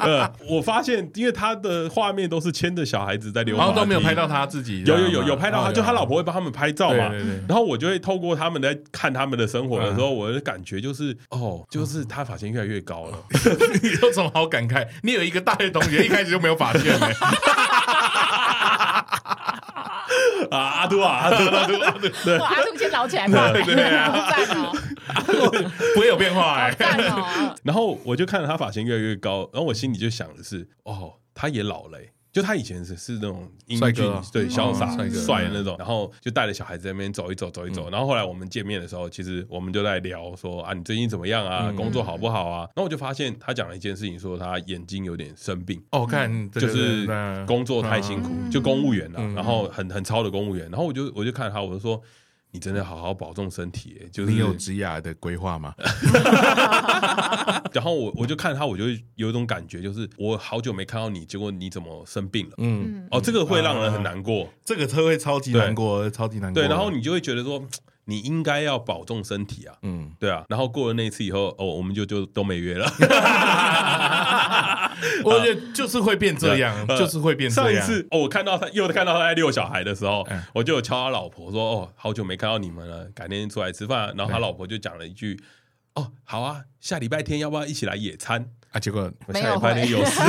[0.00, 4.84] 呃，我发现，因为他的画面都是牵着小孩子在溜，然后都没有拍到他自己。
[4.84, 7.10] 有有有有拍到他，就他老婆会帮他们拍照嘛。
[7.48, 13.18] 然后我就会透过他们在看他们的生活的时候，我的感觉就是，哦，就是他发型越来越高了。
[13.82, 14.86] 你有什么好感慨？
[15.02, 17.08] 你有一个大学同学一开始就没有发线呢。
[20.50, 24.32] 啊，阿杜啊，阿杜，阿杜，阿杜，对，阿杜先老起来嘛，对啊，
[25.94, 26.74] 不会有变化哎。
[27.64, 31.98] 然后我就看着他发型越来越高，然后我心里就想的是，哦，他也老了。
[32.38, 41.72] 就他以前是是那种英俊对潇洒帅的那种，然后就带着小孩子在那边走一走走一走，然后后来我们见面的时候，其实我们就在聊说啊，你最近怎么样啊？
[41.72, 42.60] 工作好不好啊？
[42.60, 45.82] 然后我就发现他讲了一件事情，说他眼睛有点生病。
[45.90, 47.06] 哦，看就是
[47.46, 52.00] 工作太辛苦，就公务员了，然后很很超的公务员，然后我就我就看他，我就说。
[52.50, 55.74] 你真的好好保重身体，欸，就是你有职业的规划吗？
[57.72, 58.84] 然后我我就看他，我就
[59.16, 62.54] 有一种感觉，就是我好久没看到你，结果你怎么生病了？
[62.58, 66.62] 嗯，哦，这个会让人很难过，啊、这个车会超级难过，超级难过。
[66.62, 67.62] 对，然后你就会觉得说。
[68.10, 72.88] 你应该要保重身体啊，嗯，对啊，然后过了那一次以后，哦，我们就就都没约了。
[75.24, 77.82] 我觉得就是会变这样， 就是会变这样。
[77.82, 85.38] 上一次，哦，我看到他又看到他在遛小孩的时候，我就有敲他老婆说：“哦，好久没看到你们了，改天出来吃饭。”然后他老婆就讲了一句
[85.94, 90.20] ：“哦，好啊，下礼拜天要不要一起来野餐？”啊，结果下礼拜天有事。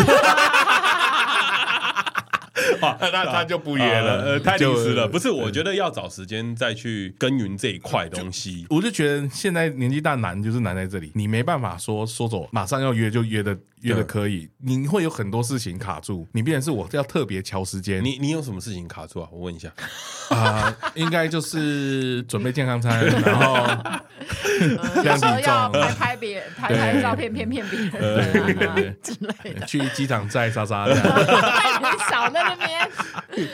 [2.82, 5.06] 啊，那他就不约了，呃，太临时了。
[5.08, 8.66] 不是，我觉得要找时间再去耕耘这一块东西。
[8.70, 16.28] 我就觉得现在年纪大难就是难在这里，你没办法说说走，马上要约就约的约的可以，你会有很多事情卡住。
[16.34, 18.04] 你变成是我要特别敲时间。
[18.04, 19.30] 你你有什么事情卡住啊？
[19.32, 19.72] 我问一下。
[20.30, 23.66] 啊，应该就是准备健康餐，然后
[25.04, 29.66] 有时候要拍拍别人，拍拍照片骗骗别人之类的。
[29.66, 30.86] 去机场载莎莎，
[32.12, 32.88] 少在那边。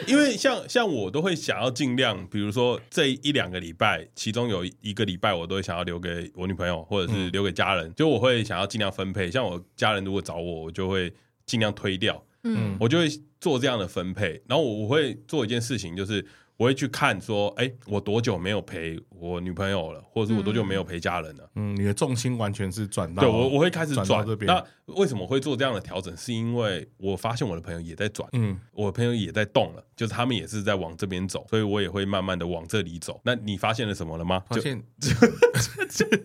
[0.05, 9.31] 因为像像我都会想要尽量，比如说这一两个礼拜，其中有一个礼拜我都会想要留给我女朋友，或者是留给家人，就我会想要尽量分配。
[9.31, 11.13] 像我家人如果找我，我就会
[11.45, 13.07] 尽量推掉，嗯，我就会
[13.39, 14.41] 做这样的分配。
[14.47, 16.25] 然后我我会做一件事情，就是。
[16.57, 21.49] 我会去看说，哎，我多久没有陪我女朋友了，或者是我多久没有陪家人了？
[21.55, 24.47] 嗯，你的重心完全是转到对我，我会开始转这边。
[24.47, 26.15] 那为什么会做这样的调整？
[26.15, 33.19] 是因为我发现我的朋友也在转，嗯，我的朋友也在动了，就是他们也是在往这边走，所以我也会慢慢的往这里走。
[33.25, 34.41] 那你发现了什么了吗？
[34.47, 34.81] 发现，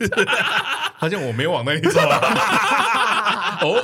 [1.00, 2.20] 发现我没往那里走哦
[3.62, 3.82] 哦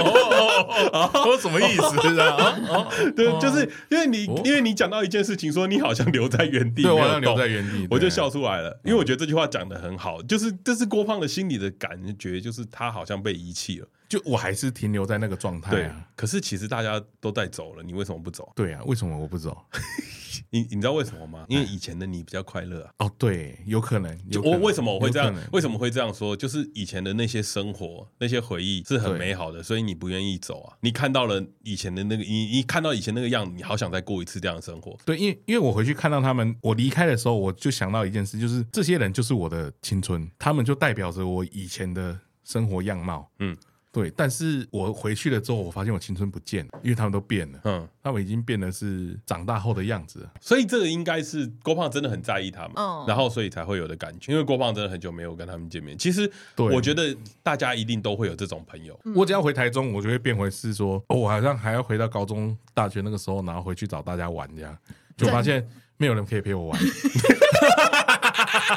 [0.00, 2.58] 哦哦哦，什么意思啊？
[2.68, 13.86] 哦，对，就是因为你，因为你讲到一件事情，说你好像留在原地，对，我好像留在原地，我就笑出来了，因为我觉得这句话讲的很好，就是这是郭胖的心里的感觉，就是他好像被遗弃了。
[14.08, 18.50] 就我还是停留在那个状态啊，对，可是其实大家都在走了，你为什么不走？
[18.56, 19.56] 对啊，为什么我不走？
[20.50, 21.44] 你你知道为什么吗？
[21.48, 22.90] 因为以前的你比较快乐啊。
[22.98, 24.18] 哦，对，有可能。
[24.42, 25.34] 我为什么我会这样？
[25.52, 26.34] 为什么会这样说？
[26.34, 30.76] 就是以前的那些生活、那些回忆是很美好的，所以你不愿意走啊。
[30.80, 34.96] 你看到了以前的那个，你你看到以前那个样子，你好想再过一次这样的生活。
[35.04, 43.30] 对，因为因为我回去看到他们，我离开的时候，我就想到一件事，就是这些人就是我的青春，他们就代表着我以前的生活样貌。
[43.40, 43.54] 嗯。
[43.90, 55.96] 对，但是我回去了之后，我发现我青春不见了，因为他们都变了，嗯，他们已经变得是长大后的样子，所以这个应该是郭胖真的很在意他们，嗯，然后所以才会有的感觉，因为郭胖真的很久没有跟他们见面。
[55.96, 58.98] 其实，我觉得大家一定都会有这种朋友。
[59.14, 64.76] 我只要回台中，我就会变回是说，哦，我好像还要回到高中、大学那个时候，然后回去找大家玩这样，
[65.16, 65.66] 就发现
[65.96, 66.80] 没有人可以陪我玩，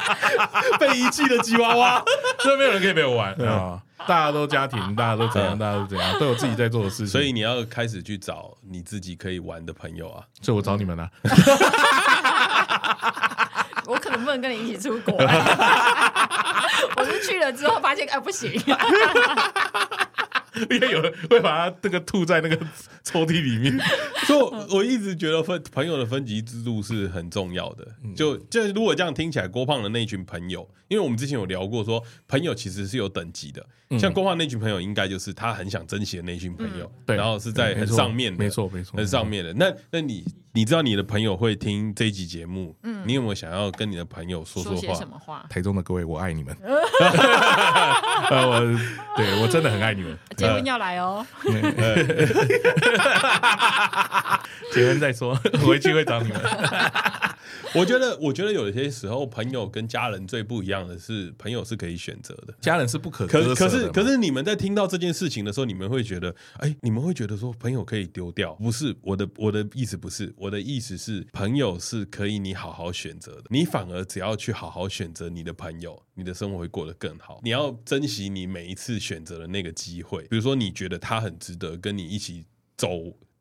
[0.78, 2.02] 被遗弃的吉娃娃，
[2.42, 3.80] 所以没有人可以陪我玩啊。
[4.06, 7.06] 大家都家庭，大家都怎样，大家都怎样，都有自己在做的事情。
[7.06, 10.24] 所以你要开始去找你自己可以玩的朋友啊！
[10.42, 11.08] 所以我找你们啊。
[13.86, 15.14] 我可能不能跟你一起出国。
[16.96, 18.50] 我是去了之后发现，哎，不行。
[20.70, 22.56] 因为有人会把它那个吐在那个
[23.02, 23.78] 抽屉里面，
[24.26, 27.86] 所以我一直觉得分朋友的分级制度是很重要的。
[28.14, 33.64] 就就如果这样听起来，郭胖的那群朋友，因为我们之前有聊过，说朋友其实是有等级的。
[33.98, 39.52] 像郭胖那群朋友，应该就是他很想珍惜的那群朋友，对，然后是在很上面的，没错没错，很上面的。
[39.52, 44.94] 那那你你知道你的朋友会听这一集节目，嗯，你有没有想要跟你的朋友说说话？
[44.94, 45.44] 什么话？
[45.50, 46.56] 台中的各位，我爱你们。
[48.32, 48.78] 我
[49.14, 50.16] 对我真的很爱你们。
[50.42, 51.24] 结婚要来哦，
[54.72, 55.34] 结婚再说，
[55.64, 56.40] 回去会找你们。
[57.74, 63.26] 我觉得，我觉得有些时候，朋友跟家人最不一样的是，朋友是可以选择的，家人是不可。
[63.26, 68.52] 可可是可是，你们在听到这件事情的时候，你们会觉得，哎，你们会觉得说，朋友可以丢掉？
[68.54, 77.40] 不是，我的我的意思不是，我的意思是，朋友是可以你好好选择的，你反而只要去好好选择你的朋友，你的生活会过得更好。
[77.42, 82.88] 你要珍惜你每一次选择的那个机会，比如说你觉得他很值得跟你一起走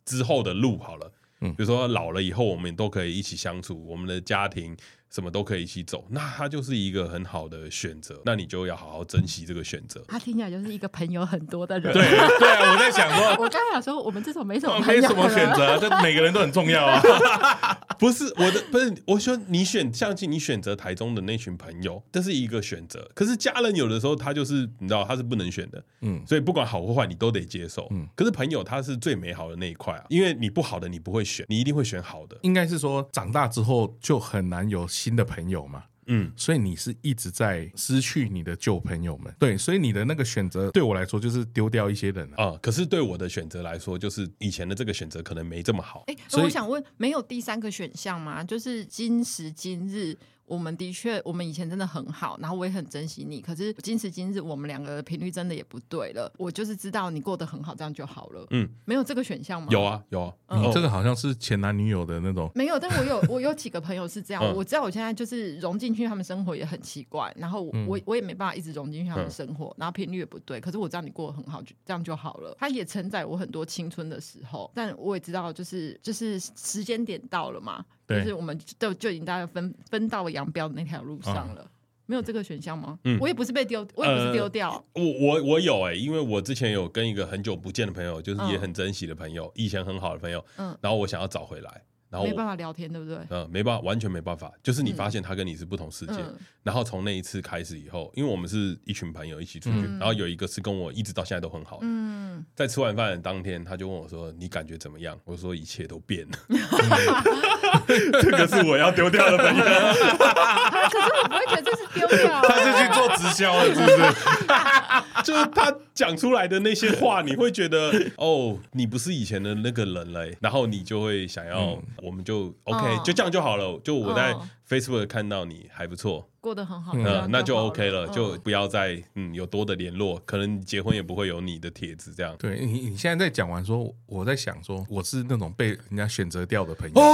[0.04, 1.10] 之后的路，好了。
[1.39, 4.76] 嗯比如说老了以后，我们都可以一起相处，我们的家庭。
[5.14, 10.01] 什么都可以一起走，那他就是一个很好的选择，那你就要好好珍惜这个选择。
[10.07, 11.93] 他听起来就是一个朋友很多的人。
[11.93, 17.01] 对对啊，我在想说， 我刚才想说，我们这种没什么没什么选择，就每个人都很重要啊。
[17.99, 23.07] 不是我的，不是我说你选，相信你选择台中的那群朋友，这是一个选择。
[23.14, 28.07] 可是家人有的时候他就是你知道他是不能选的，嗯，所以不管好或坏你都得接受，嗯。
[28.16, 32.38] 可是朋友他是最美好的那一块啊，因为你不好的你不会选，你一定会选好的。
[32.41, 35.84] 应该是说长大之后就很难有新的朋友嘛。
[36.08, 42.60] 嗯，所以你是一直在失去你的旧朋友们，对，所以你的那个选择对我来说就是丢掉一些人啊，啊。
[42.62, 46.04] 可是对我的选择来说，就是以前的这个选择可能没这么好。
[46.08, 48.43] 哎，所以我想问，没有第三个选项吗？
[48.43, 50.18] 就是今时今日。
[50.52, 53.39] 我们的确，我们以前真的很好，然后我也很珍惜你。
[53.39, 56.30] 可是今时今日，我们两个的频率真的也不对了。
[56.38, 58.45] 我就是知道你过得很好，这样就好了。
[58.49, 59.70] 嗯，没有这个选项吗？
[59.72, 60.34] 有啊，有啊。
[60.47, 62.52] 嗯，这个好像是前男女友的那种。
[62.54, 64.43] 没有，但我有我有几个朋友是这样。
[64.43, 70.60] 嗯，我知道我现在就是融进去他们生活也很奇怪，然后我我也没办法一直融进去他们生活，然后频率也不对。
[70.60, 72.54] 可是我知道你过得很好，就这样就好了。
[72.60, 77.86] 他也承载我很多青春的时候，但我也知道，就是就是时间点到了嘛。
[78.20, 81.66] 就是我们就就已经大家分分道扬镳的那条路上了，
[82.05, 82.99] 没有这个选项吗？
[83.03, 84.84] 嗯，我也不是被丢，我也不是丢掉。
[84.93, 91.82] 我我我有哎，因为我之前有跟一个很久不见的朋友，就是也很珍惜的朋友，以前很好的朋友，嗯，然后我想要找回来。
[92.12, 93.18] 然后没办法聊天，对不对？
[93.30, 94.51] 嗯，没办法，完全没办法。
[94.62, 101.80] 就是你发现他跟你是不同世界，嗯、然后从那一次开始以后，因为我们是一群朋友一起出去，嗯、然后有一个是跟我一直到现在都很好。
[101.82, 106.38] 嗯，在吃完饭的当天，他就问我说：“你感觉怎么样？”我说：“一切都变了。
[108.22, 109.64] ”这个是我要丢掉的朋友。
[109.64, 115.24] 可是我不会觉得这是丢掉，他是去做直销了，是不是？
[115.24, 115.72] 就是他
[116.02, 121.60] 讲出来的那些话，你会觉得 哦，你不是以前的那个人嘞，然后你就会想要。
[121.60, 121.84] 嗯。
[122.02, 123.80] 我们就 OK，就这样就好了。
[123.84, 124.36] 就我在
[124.68, 132.36] Facebook 看到你还不错，过得很好，嗯，那就 OK 了，就不要再嗯有多的联络，可能结婚也不会有你的帖子这样。
[132.39, 136.99] 对你，你现在在讲完说，我在想说，我是那种被人家选择掉的朋友。
[136.99, 137.06] 哎，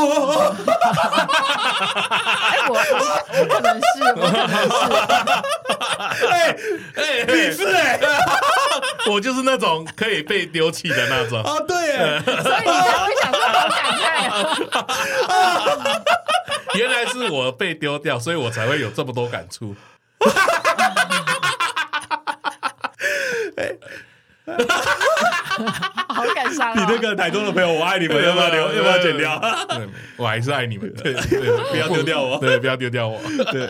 [2.70, 2.76] 我
[3.40, 4.48] 我可能是，我可能
[6.16, 6.56] 是， 哎
[6.96, 8.00] 哎，你是哎，
[9.10, 11.42] 我就是那种可以被丢弃的那种。
[11.42, 11.76] 哦，对，
[12.26, 14.04] 所以你才会想说好感慨。
[16.78, 19.76] 原来是我被丢掉，所以我才会有这么多感触。
[26.18, 26.76] 好感伤。
[26.76, 28.74] 你那个台中的朋友，我爱你们，要不要留？
[28.74, 29.42] 要不要剪掉？
[30.18, 33.68] 我还是爱你们， 对，不要丢掉我，对，不要丢掉我， 对。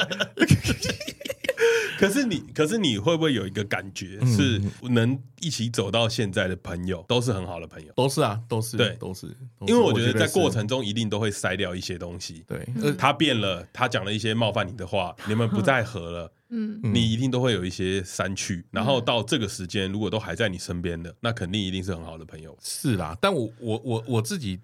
[1.99, 7.91] 可是你，可是你会不会有一个感觉，是能一起走到现在的朋友，都是很好的朋友？
[7.95, 9.25] 都是啊，都是，对，都是。
[9.61, 12.45] 因为我觉得在过程中一定都会筛掉一些东西。
[12.47, 16.31] 对，他变了，他讲了一些冒犯你的话，你们不再合了。
[16.49, 22.57] 嗯，你一定都会有一些删去，然后到这个时间，如果都还在你身边的，那肯定一定是很好的朋友。
[22.61, 24.61] 是啦，但我我我我自己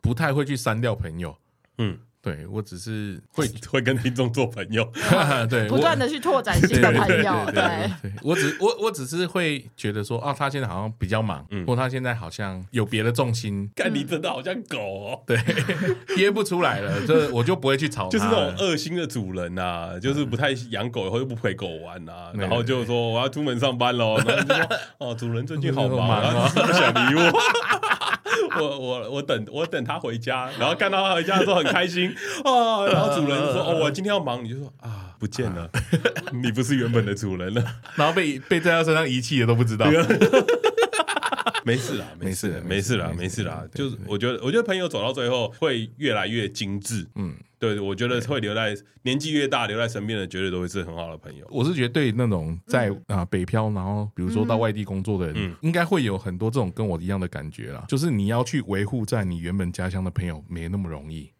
[0.00, 1.36] 不太会去删掉朋友。
[1.78, 1.98] 嗯。
[2.22, 4.84] 对，我只是会 会跟听众做朋友，
[5.48, 7.50] 对，不断的去拓展新的朋友。
[7.52, 7.90] 对，
[8.22, 13.70] 我只我我只是会觉得说，啊，他现在好像比较忙，或他现在好像有别的重心。
[13.74, 15.38] 看，你真的好像狗哦，对，
[16.14, 18.08] 憋不出来了，就我就不会去吵。
[18.10, 24.68] 就是那种恶心的主人呐，就是不太养狗，然后又不陪狗玩呐，然后就说我要出门上班喽，然后就说
[24.98, 27.32] 哦，主人最近好忙啊，不想理我。
[28.58, 32.08] 我我我等我等他回家，然后看到他回家的时候很开心
[32.44, 35.70] 啊，然后主人就说：“哦，我今天要忙。”你就说：“啊，不见了，
[36.42, 37.62] 你不是原本的主人了。
[37.96, 39.86] ”然后被被在他身上遗弃的都不知道。
[41.62, 43.62] 没事啦，没事，没事啦，没事啦。
[43.74, 47.06] 就是我觉得，我觉得朋友走到最后会越来越精致。
[47.16, 47.34] 嗯。
[47.60, 51.46] 对，我觉得会留在年纪越大留在身边的，绝对都会是很好的朋友。
[51.50, 57.84] 我是觉得对那种在啊北漂，然后比如说到外地工作的人，应该会有很多这种跟我一样的感觉啦。
[57.86, 61.30] 就是你要去维护在你原本家乡的朋友，没那么容易。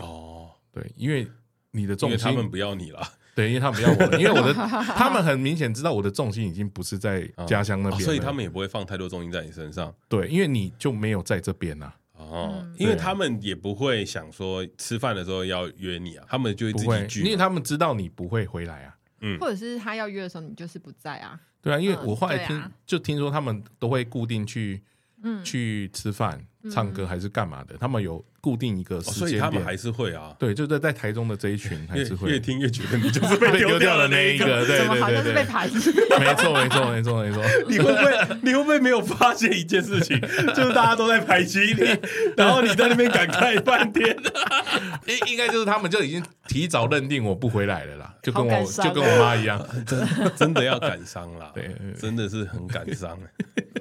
[0.00, 1.28] 哦，对，因为
[1.72, 3.02] 你的重心，他们不要你了。
[3.34, 4.54] 对，因为他们不要我，因为我的
[4.96, 9.94] 他们很明显知道我的重心已经不是在家乡那边，所以他们也不会放太多重心在你身上。
[10.08, 11.92] 对，因为你就没有在这边呐。
[12.30, 24.82] 哦，因为他们也不会想说吃饭的时候要约你啊，他们就会自己聚，因为他们知道你不会回来啊，嗯，或者是他要约的时候你就是不在啊，对啊，因为我后来听就听说他们都会固定去，
[25.22, 30.32] 嗯，去吃饭、唱歌还是干嘛的，他们有固定一个时间点，所以他们还是会啊。
[30.38, 35.74] 对，就在在台中的这一群还是会越听越觉得你就是被 丢掉的那一个，对对对好像是被排挤。
[36.20, 37.42] 没错没错没错没错。
[37.68, 40.20] 你会不会你会不会没有发现一件事情，
[40.54, 41.98] 就是大家都在排挤你，
[42.36, 44.16] 然后你在那边感慨半天？
[45.08, 53.18] 应应该就是他们就已经提早认定我不回来了啦，就跟我就跟我妈一样，真真的要感伤了，对，真的是很感伤。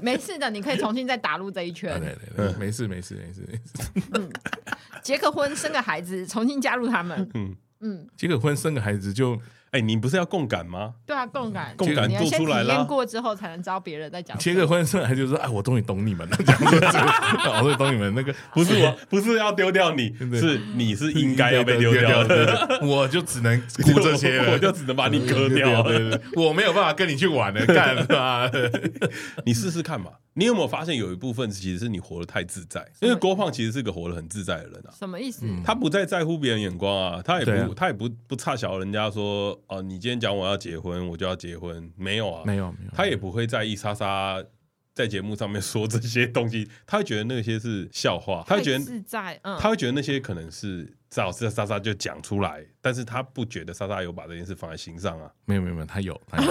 [0.02, 2.00] 没事的，你可以重新再打入这一圈。
[2.00, 4.02] 对对对，没事没事没事没事。
[4.14, 4.30] 嗯，
[5.02, 7.30] 结个婚生个孩子，重新加入他们。
[7.34, 9.40] 嗯嗯，结个婚生个孩子就。
[9.72, 10.94] 哎，你不是要共感吗？
[11.06, 12.76] 对啊，共感，共感做出来了。
[12.76, 14.38] 验过之后，才能知道别人在讲。
[14.38, 16.66] 结个婚生孩子就是说，哎，我终于懂你们了，这样子，
[17.50, 25.84] 我终于懂你们那个，不是我， 不是要丢掉你，是你是应该要被丢掉的，我就只能顾这些，我就只能把你割掉，
[26.38, 28.50] 我没有办法跟你去玩了，干嘛？
[29.46, 30.12] 你试试看嘛。
[30.38, 32.86] 你有没有发现有一部分其实是你活得太自在？
[33.02, 34.94] 因为郭胖其实是个活得很自在的人啊。
[34.98, 35.46] 什么意思？
[35.64, 44.44] 他不再在乎别人眼光啊，他也不他也不不差小人家说哦，你今天讲我要结婚，我就要结婚，没有啊，没有没有，他也不会在意莎莎
[44.94, 50.94] 在节目上面 说这些东西，他会觉得那些是笑话，他会觉得自在，嗯，他会觉得那些可能是。
[51.10, 55.30] 最好是莎莎就讲出来，但是他不觉得莎莎有把这件事放在心上啊。
[55.46, 56.42] 没有没有没有，他有，他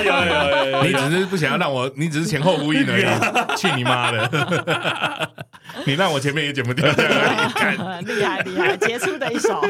[0.00, 0.82] 有，有有有。
[0.84, 3.04] 你只是不想要让我，你只是前后呼应而已。
[3.56, 5.30] 去你妈的！
[5.84, 6.86] 你让我前面也剪不掉，
[8.06, 9.60] 厉害厉害，杰出的一手。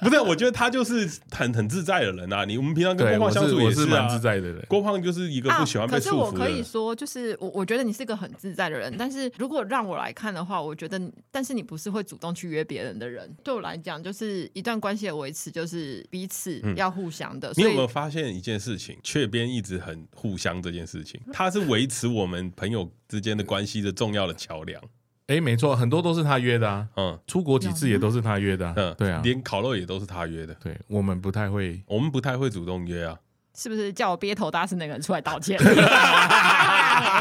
[0.00, 2.44] 不是，我觉得他就是很很自在的人啊。
[2.44, 4.64] 你我们平常跟郭胖相处也是蛮自在的人。
[4.68, 6.30] 郭胖就是一个不喜欢被束缚的。
[6.30, 11.00] 可是我可以说，就是我我觉得你是个很自在的人，但是如果让我来看的话，我觉得，
[11.30, 13.15] 但是你不是会主动去约别人的人。
[13.44, 17.50] 对我来讲，就是一段关系的维持，就是彼此要互相的。
[17.50, 18.98] 嗯、你有没有发现一件事情？
[19.02, 24.82] 雀边一直很互相这件事情，它是维持我们朋友之间的关系的重要的桥梁。
[25.28, 26.88] 哎，没错，很多都是他约的啊。
[26.96, 28.74] 嗯，出国几次也都是他约的啊。
[28.76, 30.54] 嗯，对啊，连烤肉也都是他约的。
[30.62, 33.18] 对，我们不太会，我们不太会主动约啊。
[33.56, 35.58] 是不是叫我憋头大是那个人出来道歉？
[35.64, 35.70] 没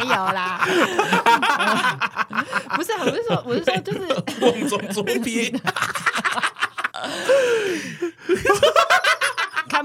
[0.08, 0.60] 有啦，
[2.76, 4.00] 不是，我是说，我是说，就是
[4.42, 5.54] 瓮中捉鳖。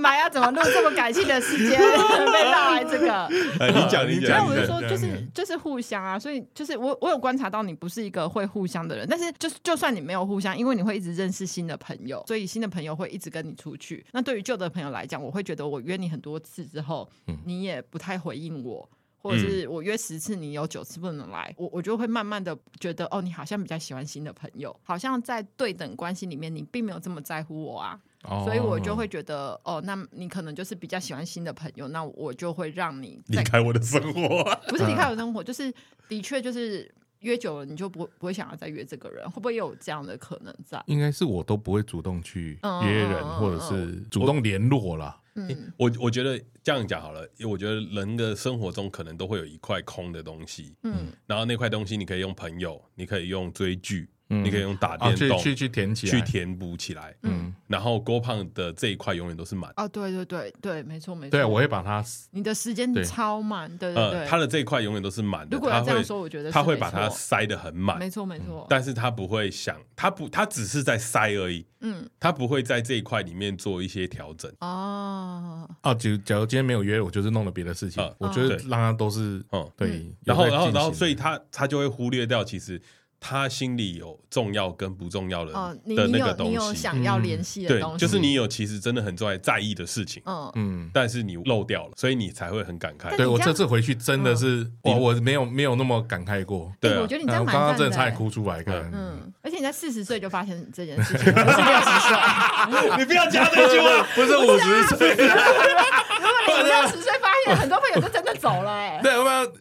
[0.00, 1.78] 干嘛要怎么录这么感性的时间？
[2.32, 3.24] 被绕来这个，
[3.60, 4.38] 哎、你讲你讲。
[4.38, 14.02] 那我就说，就是就是互相啊，所以就是我我有观察到你不是一个会互相的人，但是就是就算你没有互相，因为你会一直认识新的朋友，所以新的朋友会一直跟你出去。
[14.12, 17.06] 那对于旧的朋友来讲，我会觉得我约你很多次之后，
[17.44, 18.88] 你也不太回应我，
[19.18, 28.00] 或者是我约十次，你有九次不能来，我我就会慢慢的觉得，哦，你好像比较喜欢新的朋友，好像在对等关系里面，你并没有这么在乎我啊。
[28.22, 34.44] 所以我就会觉得，哦，那你可能就是比较喜欢新的朋友，那我就会让你离开我的生活。
[34.68, 35.72] 不是离开我的生活，就是
[36.06, 40.82] 的确就是约久了，你就不不会想要再约这个人，会不会有这样的可能在？
[40.86, 45.18] 应该是我都不会主动去约人，或者是主动联络啦。
[45.36, 54.10] 嗯，我我觉得这样讲好了，因为我觉得人的生活中可能都会有一块空的东西，嗯，然后那块东西你可以用朋友，你可以用追剧。
[54.30, 57.12] 你可以用打电动去去填起来，去填补起来。
[57.24, 59.72] 嗯，然后郭胖的这一块永远都是满。
[59.76, 61.30] 哦，对对对对，没错没错。
[61.32, 62.04] 对，我会把它。
[62.30, 64.26] 你的时间超满，对对对。
[64.26, 65.56] 他的这一块永远都是满的。
[65.56, 67.98] 如果要这样说，我觉得他会把它塞得很满。
[67.98, 68.64] 没错没错。
[68.70, 71.66] 但是他不会想，他不，他只是在塞而已。
[71.80, 72.08] 嗯。
[72.20, 74.48] 他不会在这一块里面做一些调整。
[74.60, 75.68] 哦。
[75.82, 78.08] 哦，就假如今天没有约，我就是弄了别的事情。
[78.18, 80.08] 我觉得让他都是嗯对。
[80.24, 82.80] 然后然后然后，所以他他就会忽略掉其实。
[83.20, 85.52] 他心里有重要跟不重要的
[85.84, 90.50] 的那个东西，你有想要联系的东西，对，就是你有其实真的很在在意的事情，嗯。
[90.56, 93.14] 嗯，但是你漏掉了，所以你才会很感慨。
[93.16, 96.72] 对，我这次回去真的是，我我没有没有那么感慨过。
[96.80, 97.54] 对，我觉得你这样蛮。
[97.54, 105.10] 刚刚真的差点哭出来，嗯，而且你在四十岁就发现这件事情，不是六十岁，你不要加这句话，不是五十岁。
[105.10, 109.00] 如果你六十岁发现很多朋友都真的走了，哎，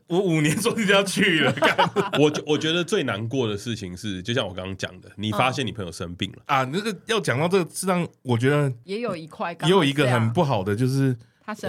[0.09, 1.55] 我五年说你就要去了。
[2.19, 6.39] 我我觉得最难过的事情是，就像我刚刚讲的，你发现你朋友生病了。
[6.47, 11.15] 啊，那个要讲到这个，实际上我觉得也有一块，也有一个很不好的，就是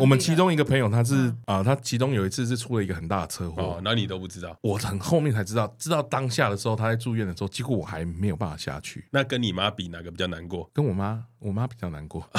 [0.01, 9.07] 我们其中一个朋友，他是啊，他其中有一次是出了一个很大的车祸，那你都不知道，我很后面才知道，知道当下的时候他在住院的时候，几乎我还没有办法下去。
[9.11, 10.69] 那跟你妈比，哪个比较难过？
[10.73, 12.29] 跟我妈，我妈比较难过，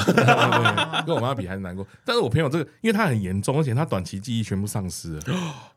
[1.06, 1.86] 跟我妈比还是难过。
[2.04, 5.22] 但是我朋友这个，因为他很严重，而且他短期记忆全部丧失了，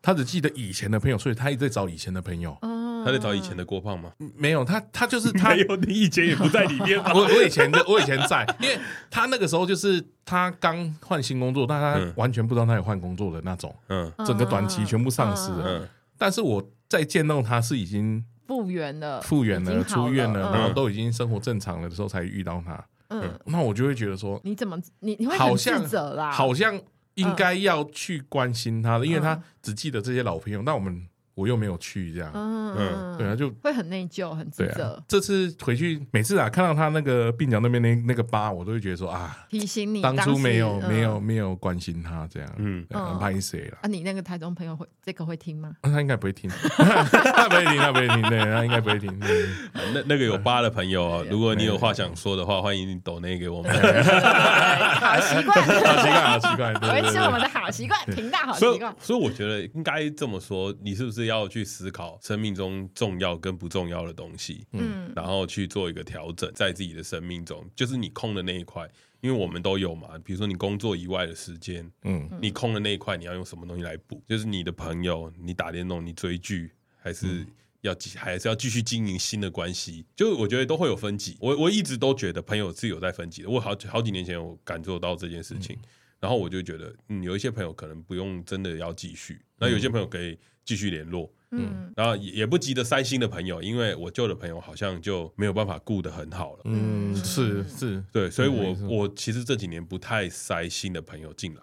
[0.01, 2.57] 他只记得以前的朋友，所以他一直在找以前的朋友。
[3.06, 4.12] 他在找以前的郭胖吗？
[4.36, 5.49] 没有，他他就是他。
[5.56, 7.12] 没有，你以前也不在里面吗？
[7.16, 8.76] 我我以前的我以前在，因为
[9.12, 15.64] 他那个时候就是他刚换新工作，但他完全不知道他有换工作的那种，嗯，整个短期全部丧失了。
[15.68, 15.88] 嗯，
[16.18, 22.84] 但是我在见到他是已经复原了，复原了，出院了，嗯、然后都已经生活正常了的时候才遇到他。
[23.10, 26.32] 嗯，那我就会觉得说，你怎么你你会好像责啦？
[26.32, 26.82] 好像
[27.14, 31.08] 应该要去关心他的，因为他只记得这些老朋友，那我们。
[31.36, 35.04] 我又没有去，这样，嗯，对啊，就会很内疚，很自责。
[35.06, 43.78] 这次回去，每次啊看到他那个鬓角那边那那个疤，我都会觉得说啊，提醒你当初没有没有没有关心他这样，嗯，很拍谁了。
[43.82, 45.74] 啊，你那个台中朋友会这个会听吗？
[45.82, 49.20] 他应该不会听， 他不会听，他不会听，对，他应该不会听。
[49.20, 53.70] 那那个有疤的朋友，如果你有话想说的话，欢迎你抖内给我们。
[53.76, 58.96] 好习惯，好习惯，好习惯，维持我们的好习惯，频道好习惯。
[59.02, 61.25] 所以我觉得应该这么说，你是不是？
[61.26, 68.90] 要去思考生命中重要跟不重要的东西，嗯，然后去做一个调整，在自己的生命中，就是你空的那一块，
[69.22, 74.22] 因为我们都有嘛，比如说你工作以外的时间，嗯，你空的那一块，你要用什么东西来补？
[74.28, 77.46] 就是你的朋友，你打电动，你追剧，还是
[77.82, 80.06] 要还是要继续经营新的关系？
[80.16, 81.38] 就我觉得都会有分级。
[81.40, 83.50] 我我一直都觉得朋友是有在分级的。
[83.50, 85.76] 我好好几年前我感受到这件事情。
[85.76, 85.90] 嗯
[86.22, 101.62] 然后我就觉得，嗯，有一些朋友可能不用真的要继续，那有些朋友可以继续联络，嗯，然后也也不急着塞新的朋友，因为我旧的朋友好像就没有办法顾得很好了，嗯，是是，对，所以我我其实这几年不太塞新的朋友进来。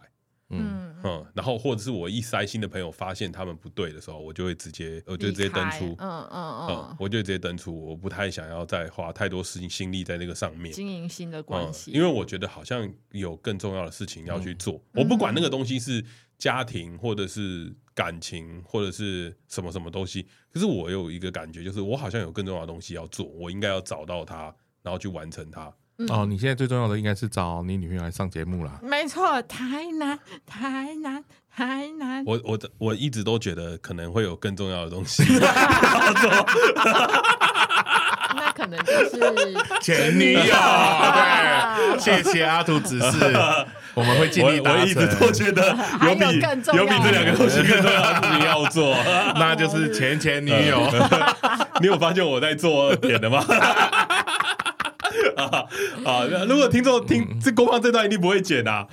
[0.51, 0.82] 嗯。
[1.05, 14.80] 嗯，然后或者是我一塞新的朋友发现他们不对的时候，我就会直接，我就直接登出，嗯嗯嗯，我就直接登出，我不太想要再花太多事情心力在那个上面经营新的关系，因为我觉得好像有更重要的事情要去做。
[14.95, 16.05] 我不管那个东西是
[16.43, 25.72] 家庭或者是感情或者是什么什么东西，可是我有一个感觉，就是我好像有更重要的东西要做，我应该要找到它，然后去完成它。
[26.09, 28.80] 哦，你现在最重要的应该是找你女朋友来上节目啦。
[28.82, 32.24] 没错，台南，台南，台南。
[32.26, 35.22] 我我我一直都觉得可能会有更重要的东西。
[38.34, 39.20] 那可能就是
[39.80, 40.43] 前女友。
[40.43, 43.32] 对， 谢谢阿图指示，
[43.95, 44.80] 我们会尽力达成。
[44.80, 46.40] 我一直都觉得有比
[46.76, 48.97] 有比这两个东西更重要的事情要做，
[49.36, 50.82] 那就是前前女友。
[51.80, 53.45] 你有发现我在做点的吗？
[55.36, 55.64] 啊
[56.05, 56.24] 啊！
[56.49, 58.86] 如果听众听这公放这段，一定不会剪啊！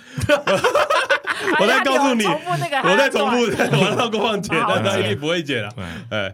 [1.59, 5.69] 我再告诉你，我再重复，我让公放剪，但他一定不会剪啊！
[6.11, 6.33] 哎。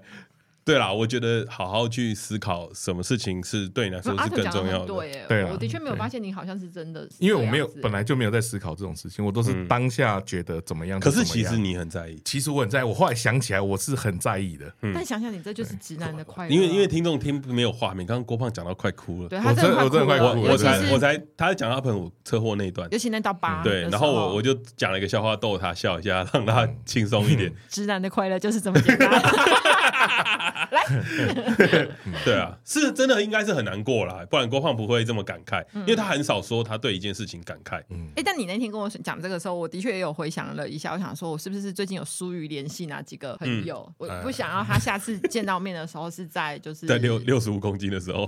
[0.66, 4.94] 对啦，我觉得好好去思考什么事情是对你来说是更重要的。
[5.28, 11.00] 对，我的确没有发现你好像是真的，因为我没有本来就没有在思考这种事情，我都是当下觉得怎么样。
[11.00, 12.84] 可是其实你很在意，其实我很在意。
[12.84, 14.66] 我后来想起来，我是很在意的。
[14.82, 16.52] 但想想你这就是直男的快乐。
[16.52, 20.52] 因为因为听众听没有画面，刚刚郭胖讲到快哭了，对他真的快哭了。
[20.52, 23.62] 我才我才他在讲他朋友车祸那一段，尤其那道疤。
[23.62, 27.54] 对，然后我我就讲了一个笑话逗他笑一下，让他轻松一点。
[27.70, 29.12] 直男的快乐就是这么简单。
[30.72, 31.88] 来，
[32.24, 37.82] 对啊，是真的应该是很难过啦，不然郭胖不会这么感慨，因为他很少说他对一件事情感慨。
[37.90, 43.92] 嗯，哎，但你那天跟我讲这个时候，我的确也有回想了一下，我想说，我是不是最近有疏于联系哪几个朋友？
[43.98, 48.26] 我不想要他下次见到面的时候是在就是在六六十五公斤的时候。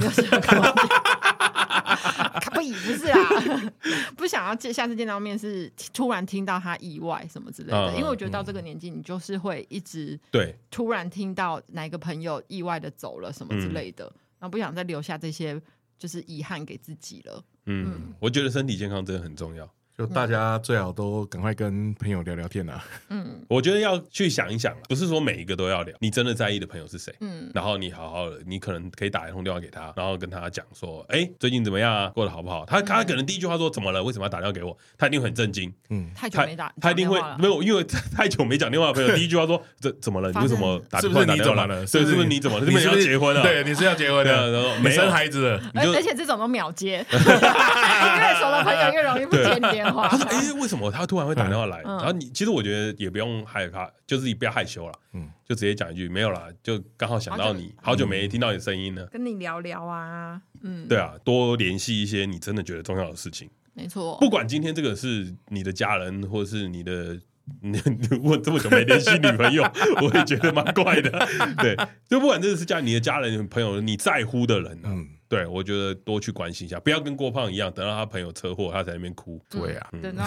[2.53, 3.19] 不，不是啊，
[4.17, 14.05] 不想要见下次见到面是突然听到他意外什么之类的，因为我觉得到这个年纪，你就是会一直对突然听到哪个朋友意外的走了什么之类的，
[14.39, 15.59] 然后不想再留下这些
[15.97, 17.43] 就是遗憾给自己了。
[17.65, 19.69] 嗯，我觉得身体健康真的很重要。
[19.97, 22.85] 就大家最好都赶快跟朋友聊聊天啊！
[23.09, 25.95] 嗯，我觉得要去想一想，不是说每一个都要聊。
[25.99, 27.11] 你真的在意的朋友是谁？
[27.21, 32.09] 嗯，然后你好好的，你可能可以打一通电话给他，然后跟他讲说：“哎，最近怎么样啊？
[32.13, 34.03] 过得好不好？”他他可能第一句话说：“怎么了？
[34.03, 35.73] 为什么要打电话给我？”他一定很震惊。
[35.89, 37.83] 嗯，太久没打，他一定会没有，因为
[38.15, 40.31] 太久没讲电话的朋友， 第一句话说：“这怎么了？
[40.31, 41.21] 你为什么打电话？
[41.21, 41.87] 是不是你怎么了？
[41.87, 42.59] 是不是你怎么？
[42.63, 43.41] 是不是要结婚了？
[43.41, 45.61] 对，你是要结婚的，然后没生孩子了。
[45.73, 50.07] 而且这种都秒接， 越熟的朋友越容易不接你电话。
[50.07, 51.81] 哎，为什么他突然会打电话来？
[51.81, 67.19] 然后你其实我觉得也不用害怕，就是你不要害羞了，嗯，就直接讲一句没有啦，就刚好想到你，好久没听到你声音了，跟你聊聊啊，嗯，对啊，多联系一些你真的觉得重要的事情，没错，不管今天这个是你的家人，或是你的，
[67.61, 69.63] 你你问这么久没联系女朋友，
[70.01, 71.09] 我也觉得蛮怪的，
[71.57, 71.75] 对，
[72.09, 75.07] 就不管这个是家你的家人、朋友，你在乎的人，嗯。
[75.29, 79.37] 对，我觉得多去关心一下，不要跟郭胖一样，等到他朋友车祸，他在那边哭。
[79.49, 80.23] 对啊，等到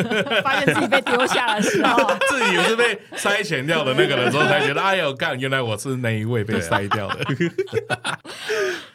[0.42, 7.26] 发现自己被丢下的时候，自己是被筛选掉的那个人之后，才觉得哎呦干，原来我是那一位被筛掉的。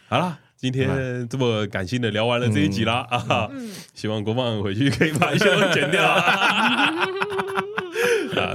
[0.10, 3.48] 好了，今天这么感性的聊完了这一集啦啊，
[3.94, 6.04] 希望郭胖回去可以把一些剪掉。
[6.04, 7.06] 啊，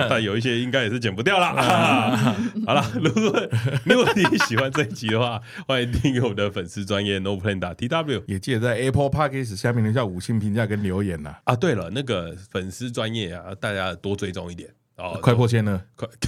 [0.09, 1.47] 但有一些应该也是剪不掉了。
[1.47, 3.49] 啊、 好了，如果
[3.85, 11.35] 如果你喜欢这一集的话，欢迎订阅我们的粉丝专业 No Plan 打 T W，也记得在 Apple Podcast 下面留下五星评价跟留言呐。
[11.45, 15.18] 啊，对了，那个粉丝专业啊，大家多追踪一点哦。
[15.22, 16.09] 快破千了，快！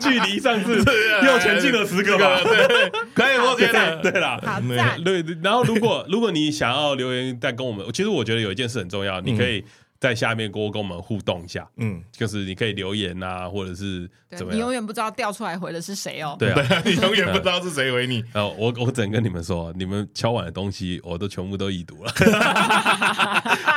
[0.00, 2.40] 距离上次又前进了十个吧？
[2.42, 4.00] 对，可以破千了。
[4.00, 5.02] 对了，好赞。
[5.04, 9.64] 对，然后如果如果你想要留言再跟我们，其实我觉得有一件事很重要，你可以。
[10.00, 14.56] 在下面多跟我们互动一下，嗯，就是你可以留言啊，或者是怎么样？
[14.56, 16.34] 你永远不知道掉出来回的是谁哦。
[16.38, 18.24] 对啊， 你永远不知道是谁回你。
[18.32, 22.10] 呃，我我只能跟你们说，你们敲碗的东西，我都全部都已读了，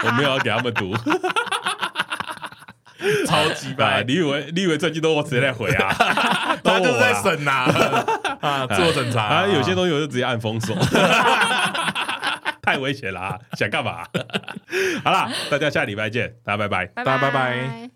[0.05, 0.95] 我没有要给他们读，
[3.27, 4.01] 超级白。
[4.07, 5.93] 你以为你以为这句都我直接在回啊？
[6.63, 7.51] 他就在审呐，
[8.39, 10.73] 啊，做审查啊，有些东西我就直接按封锁。
[12.63, 13.39] 太危险了啊！
[13.53, 14.05] 想干嘛？
[15.03, 17.89] 好啦，大家下礼拜见，大家拜拜，大家拜拜。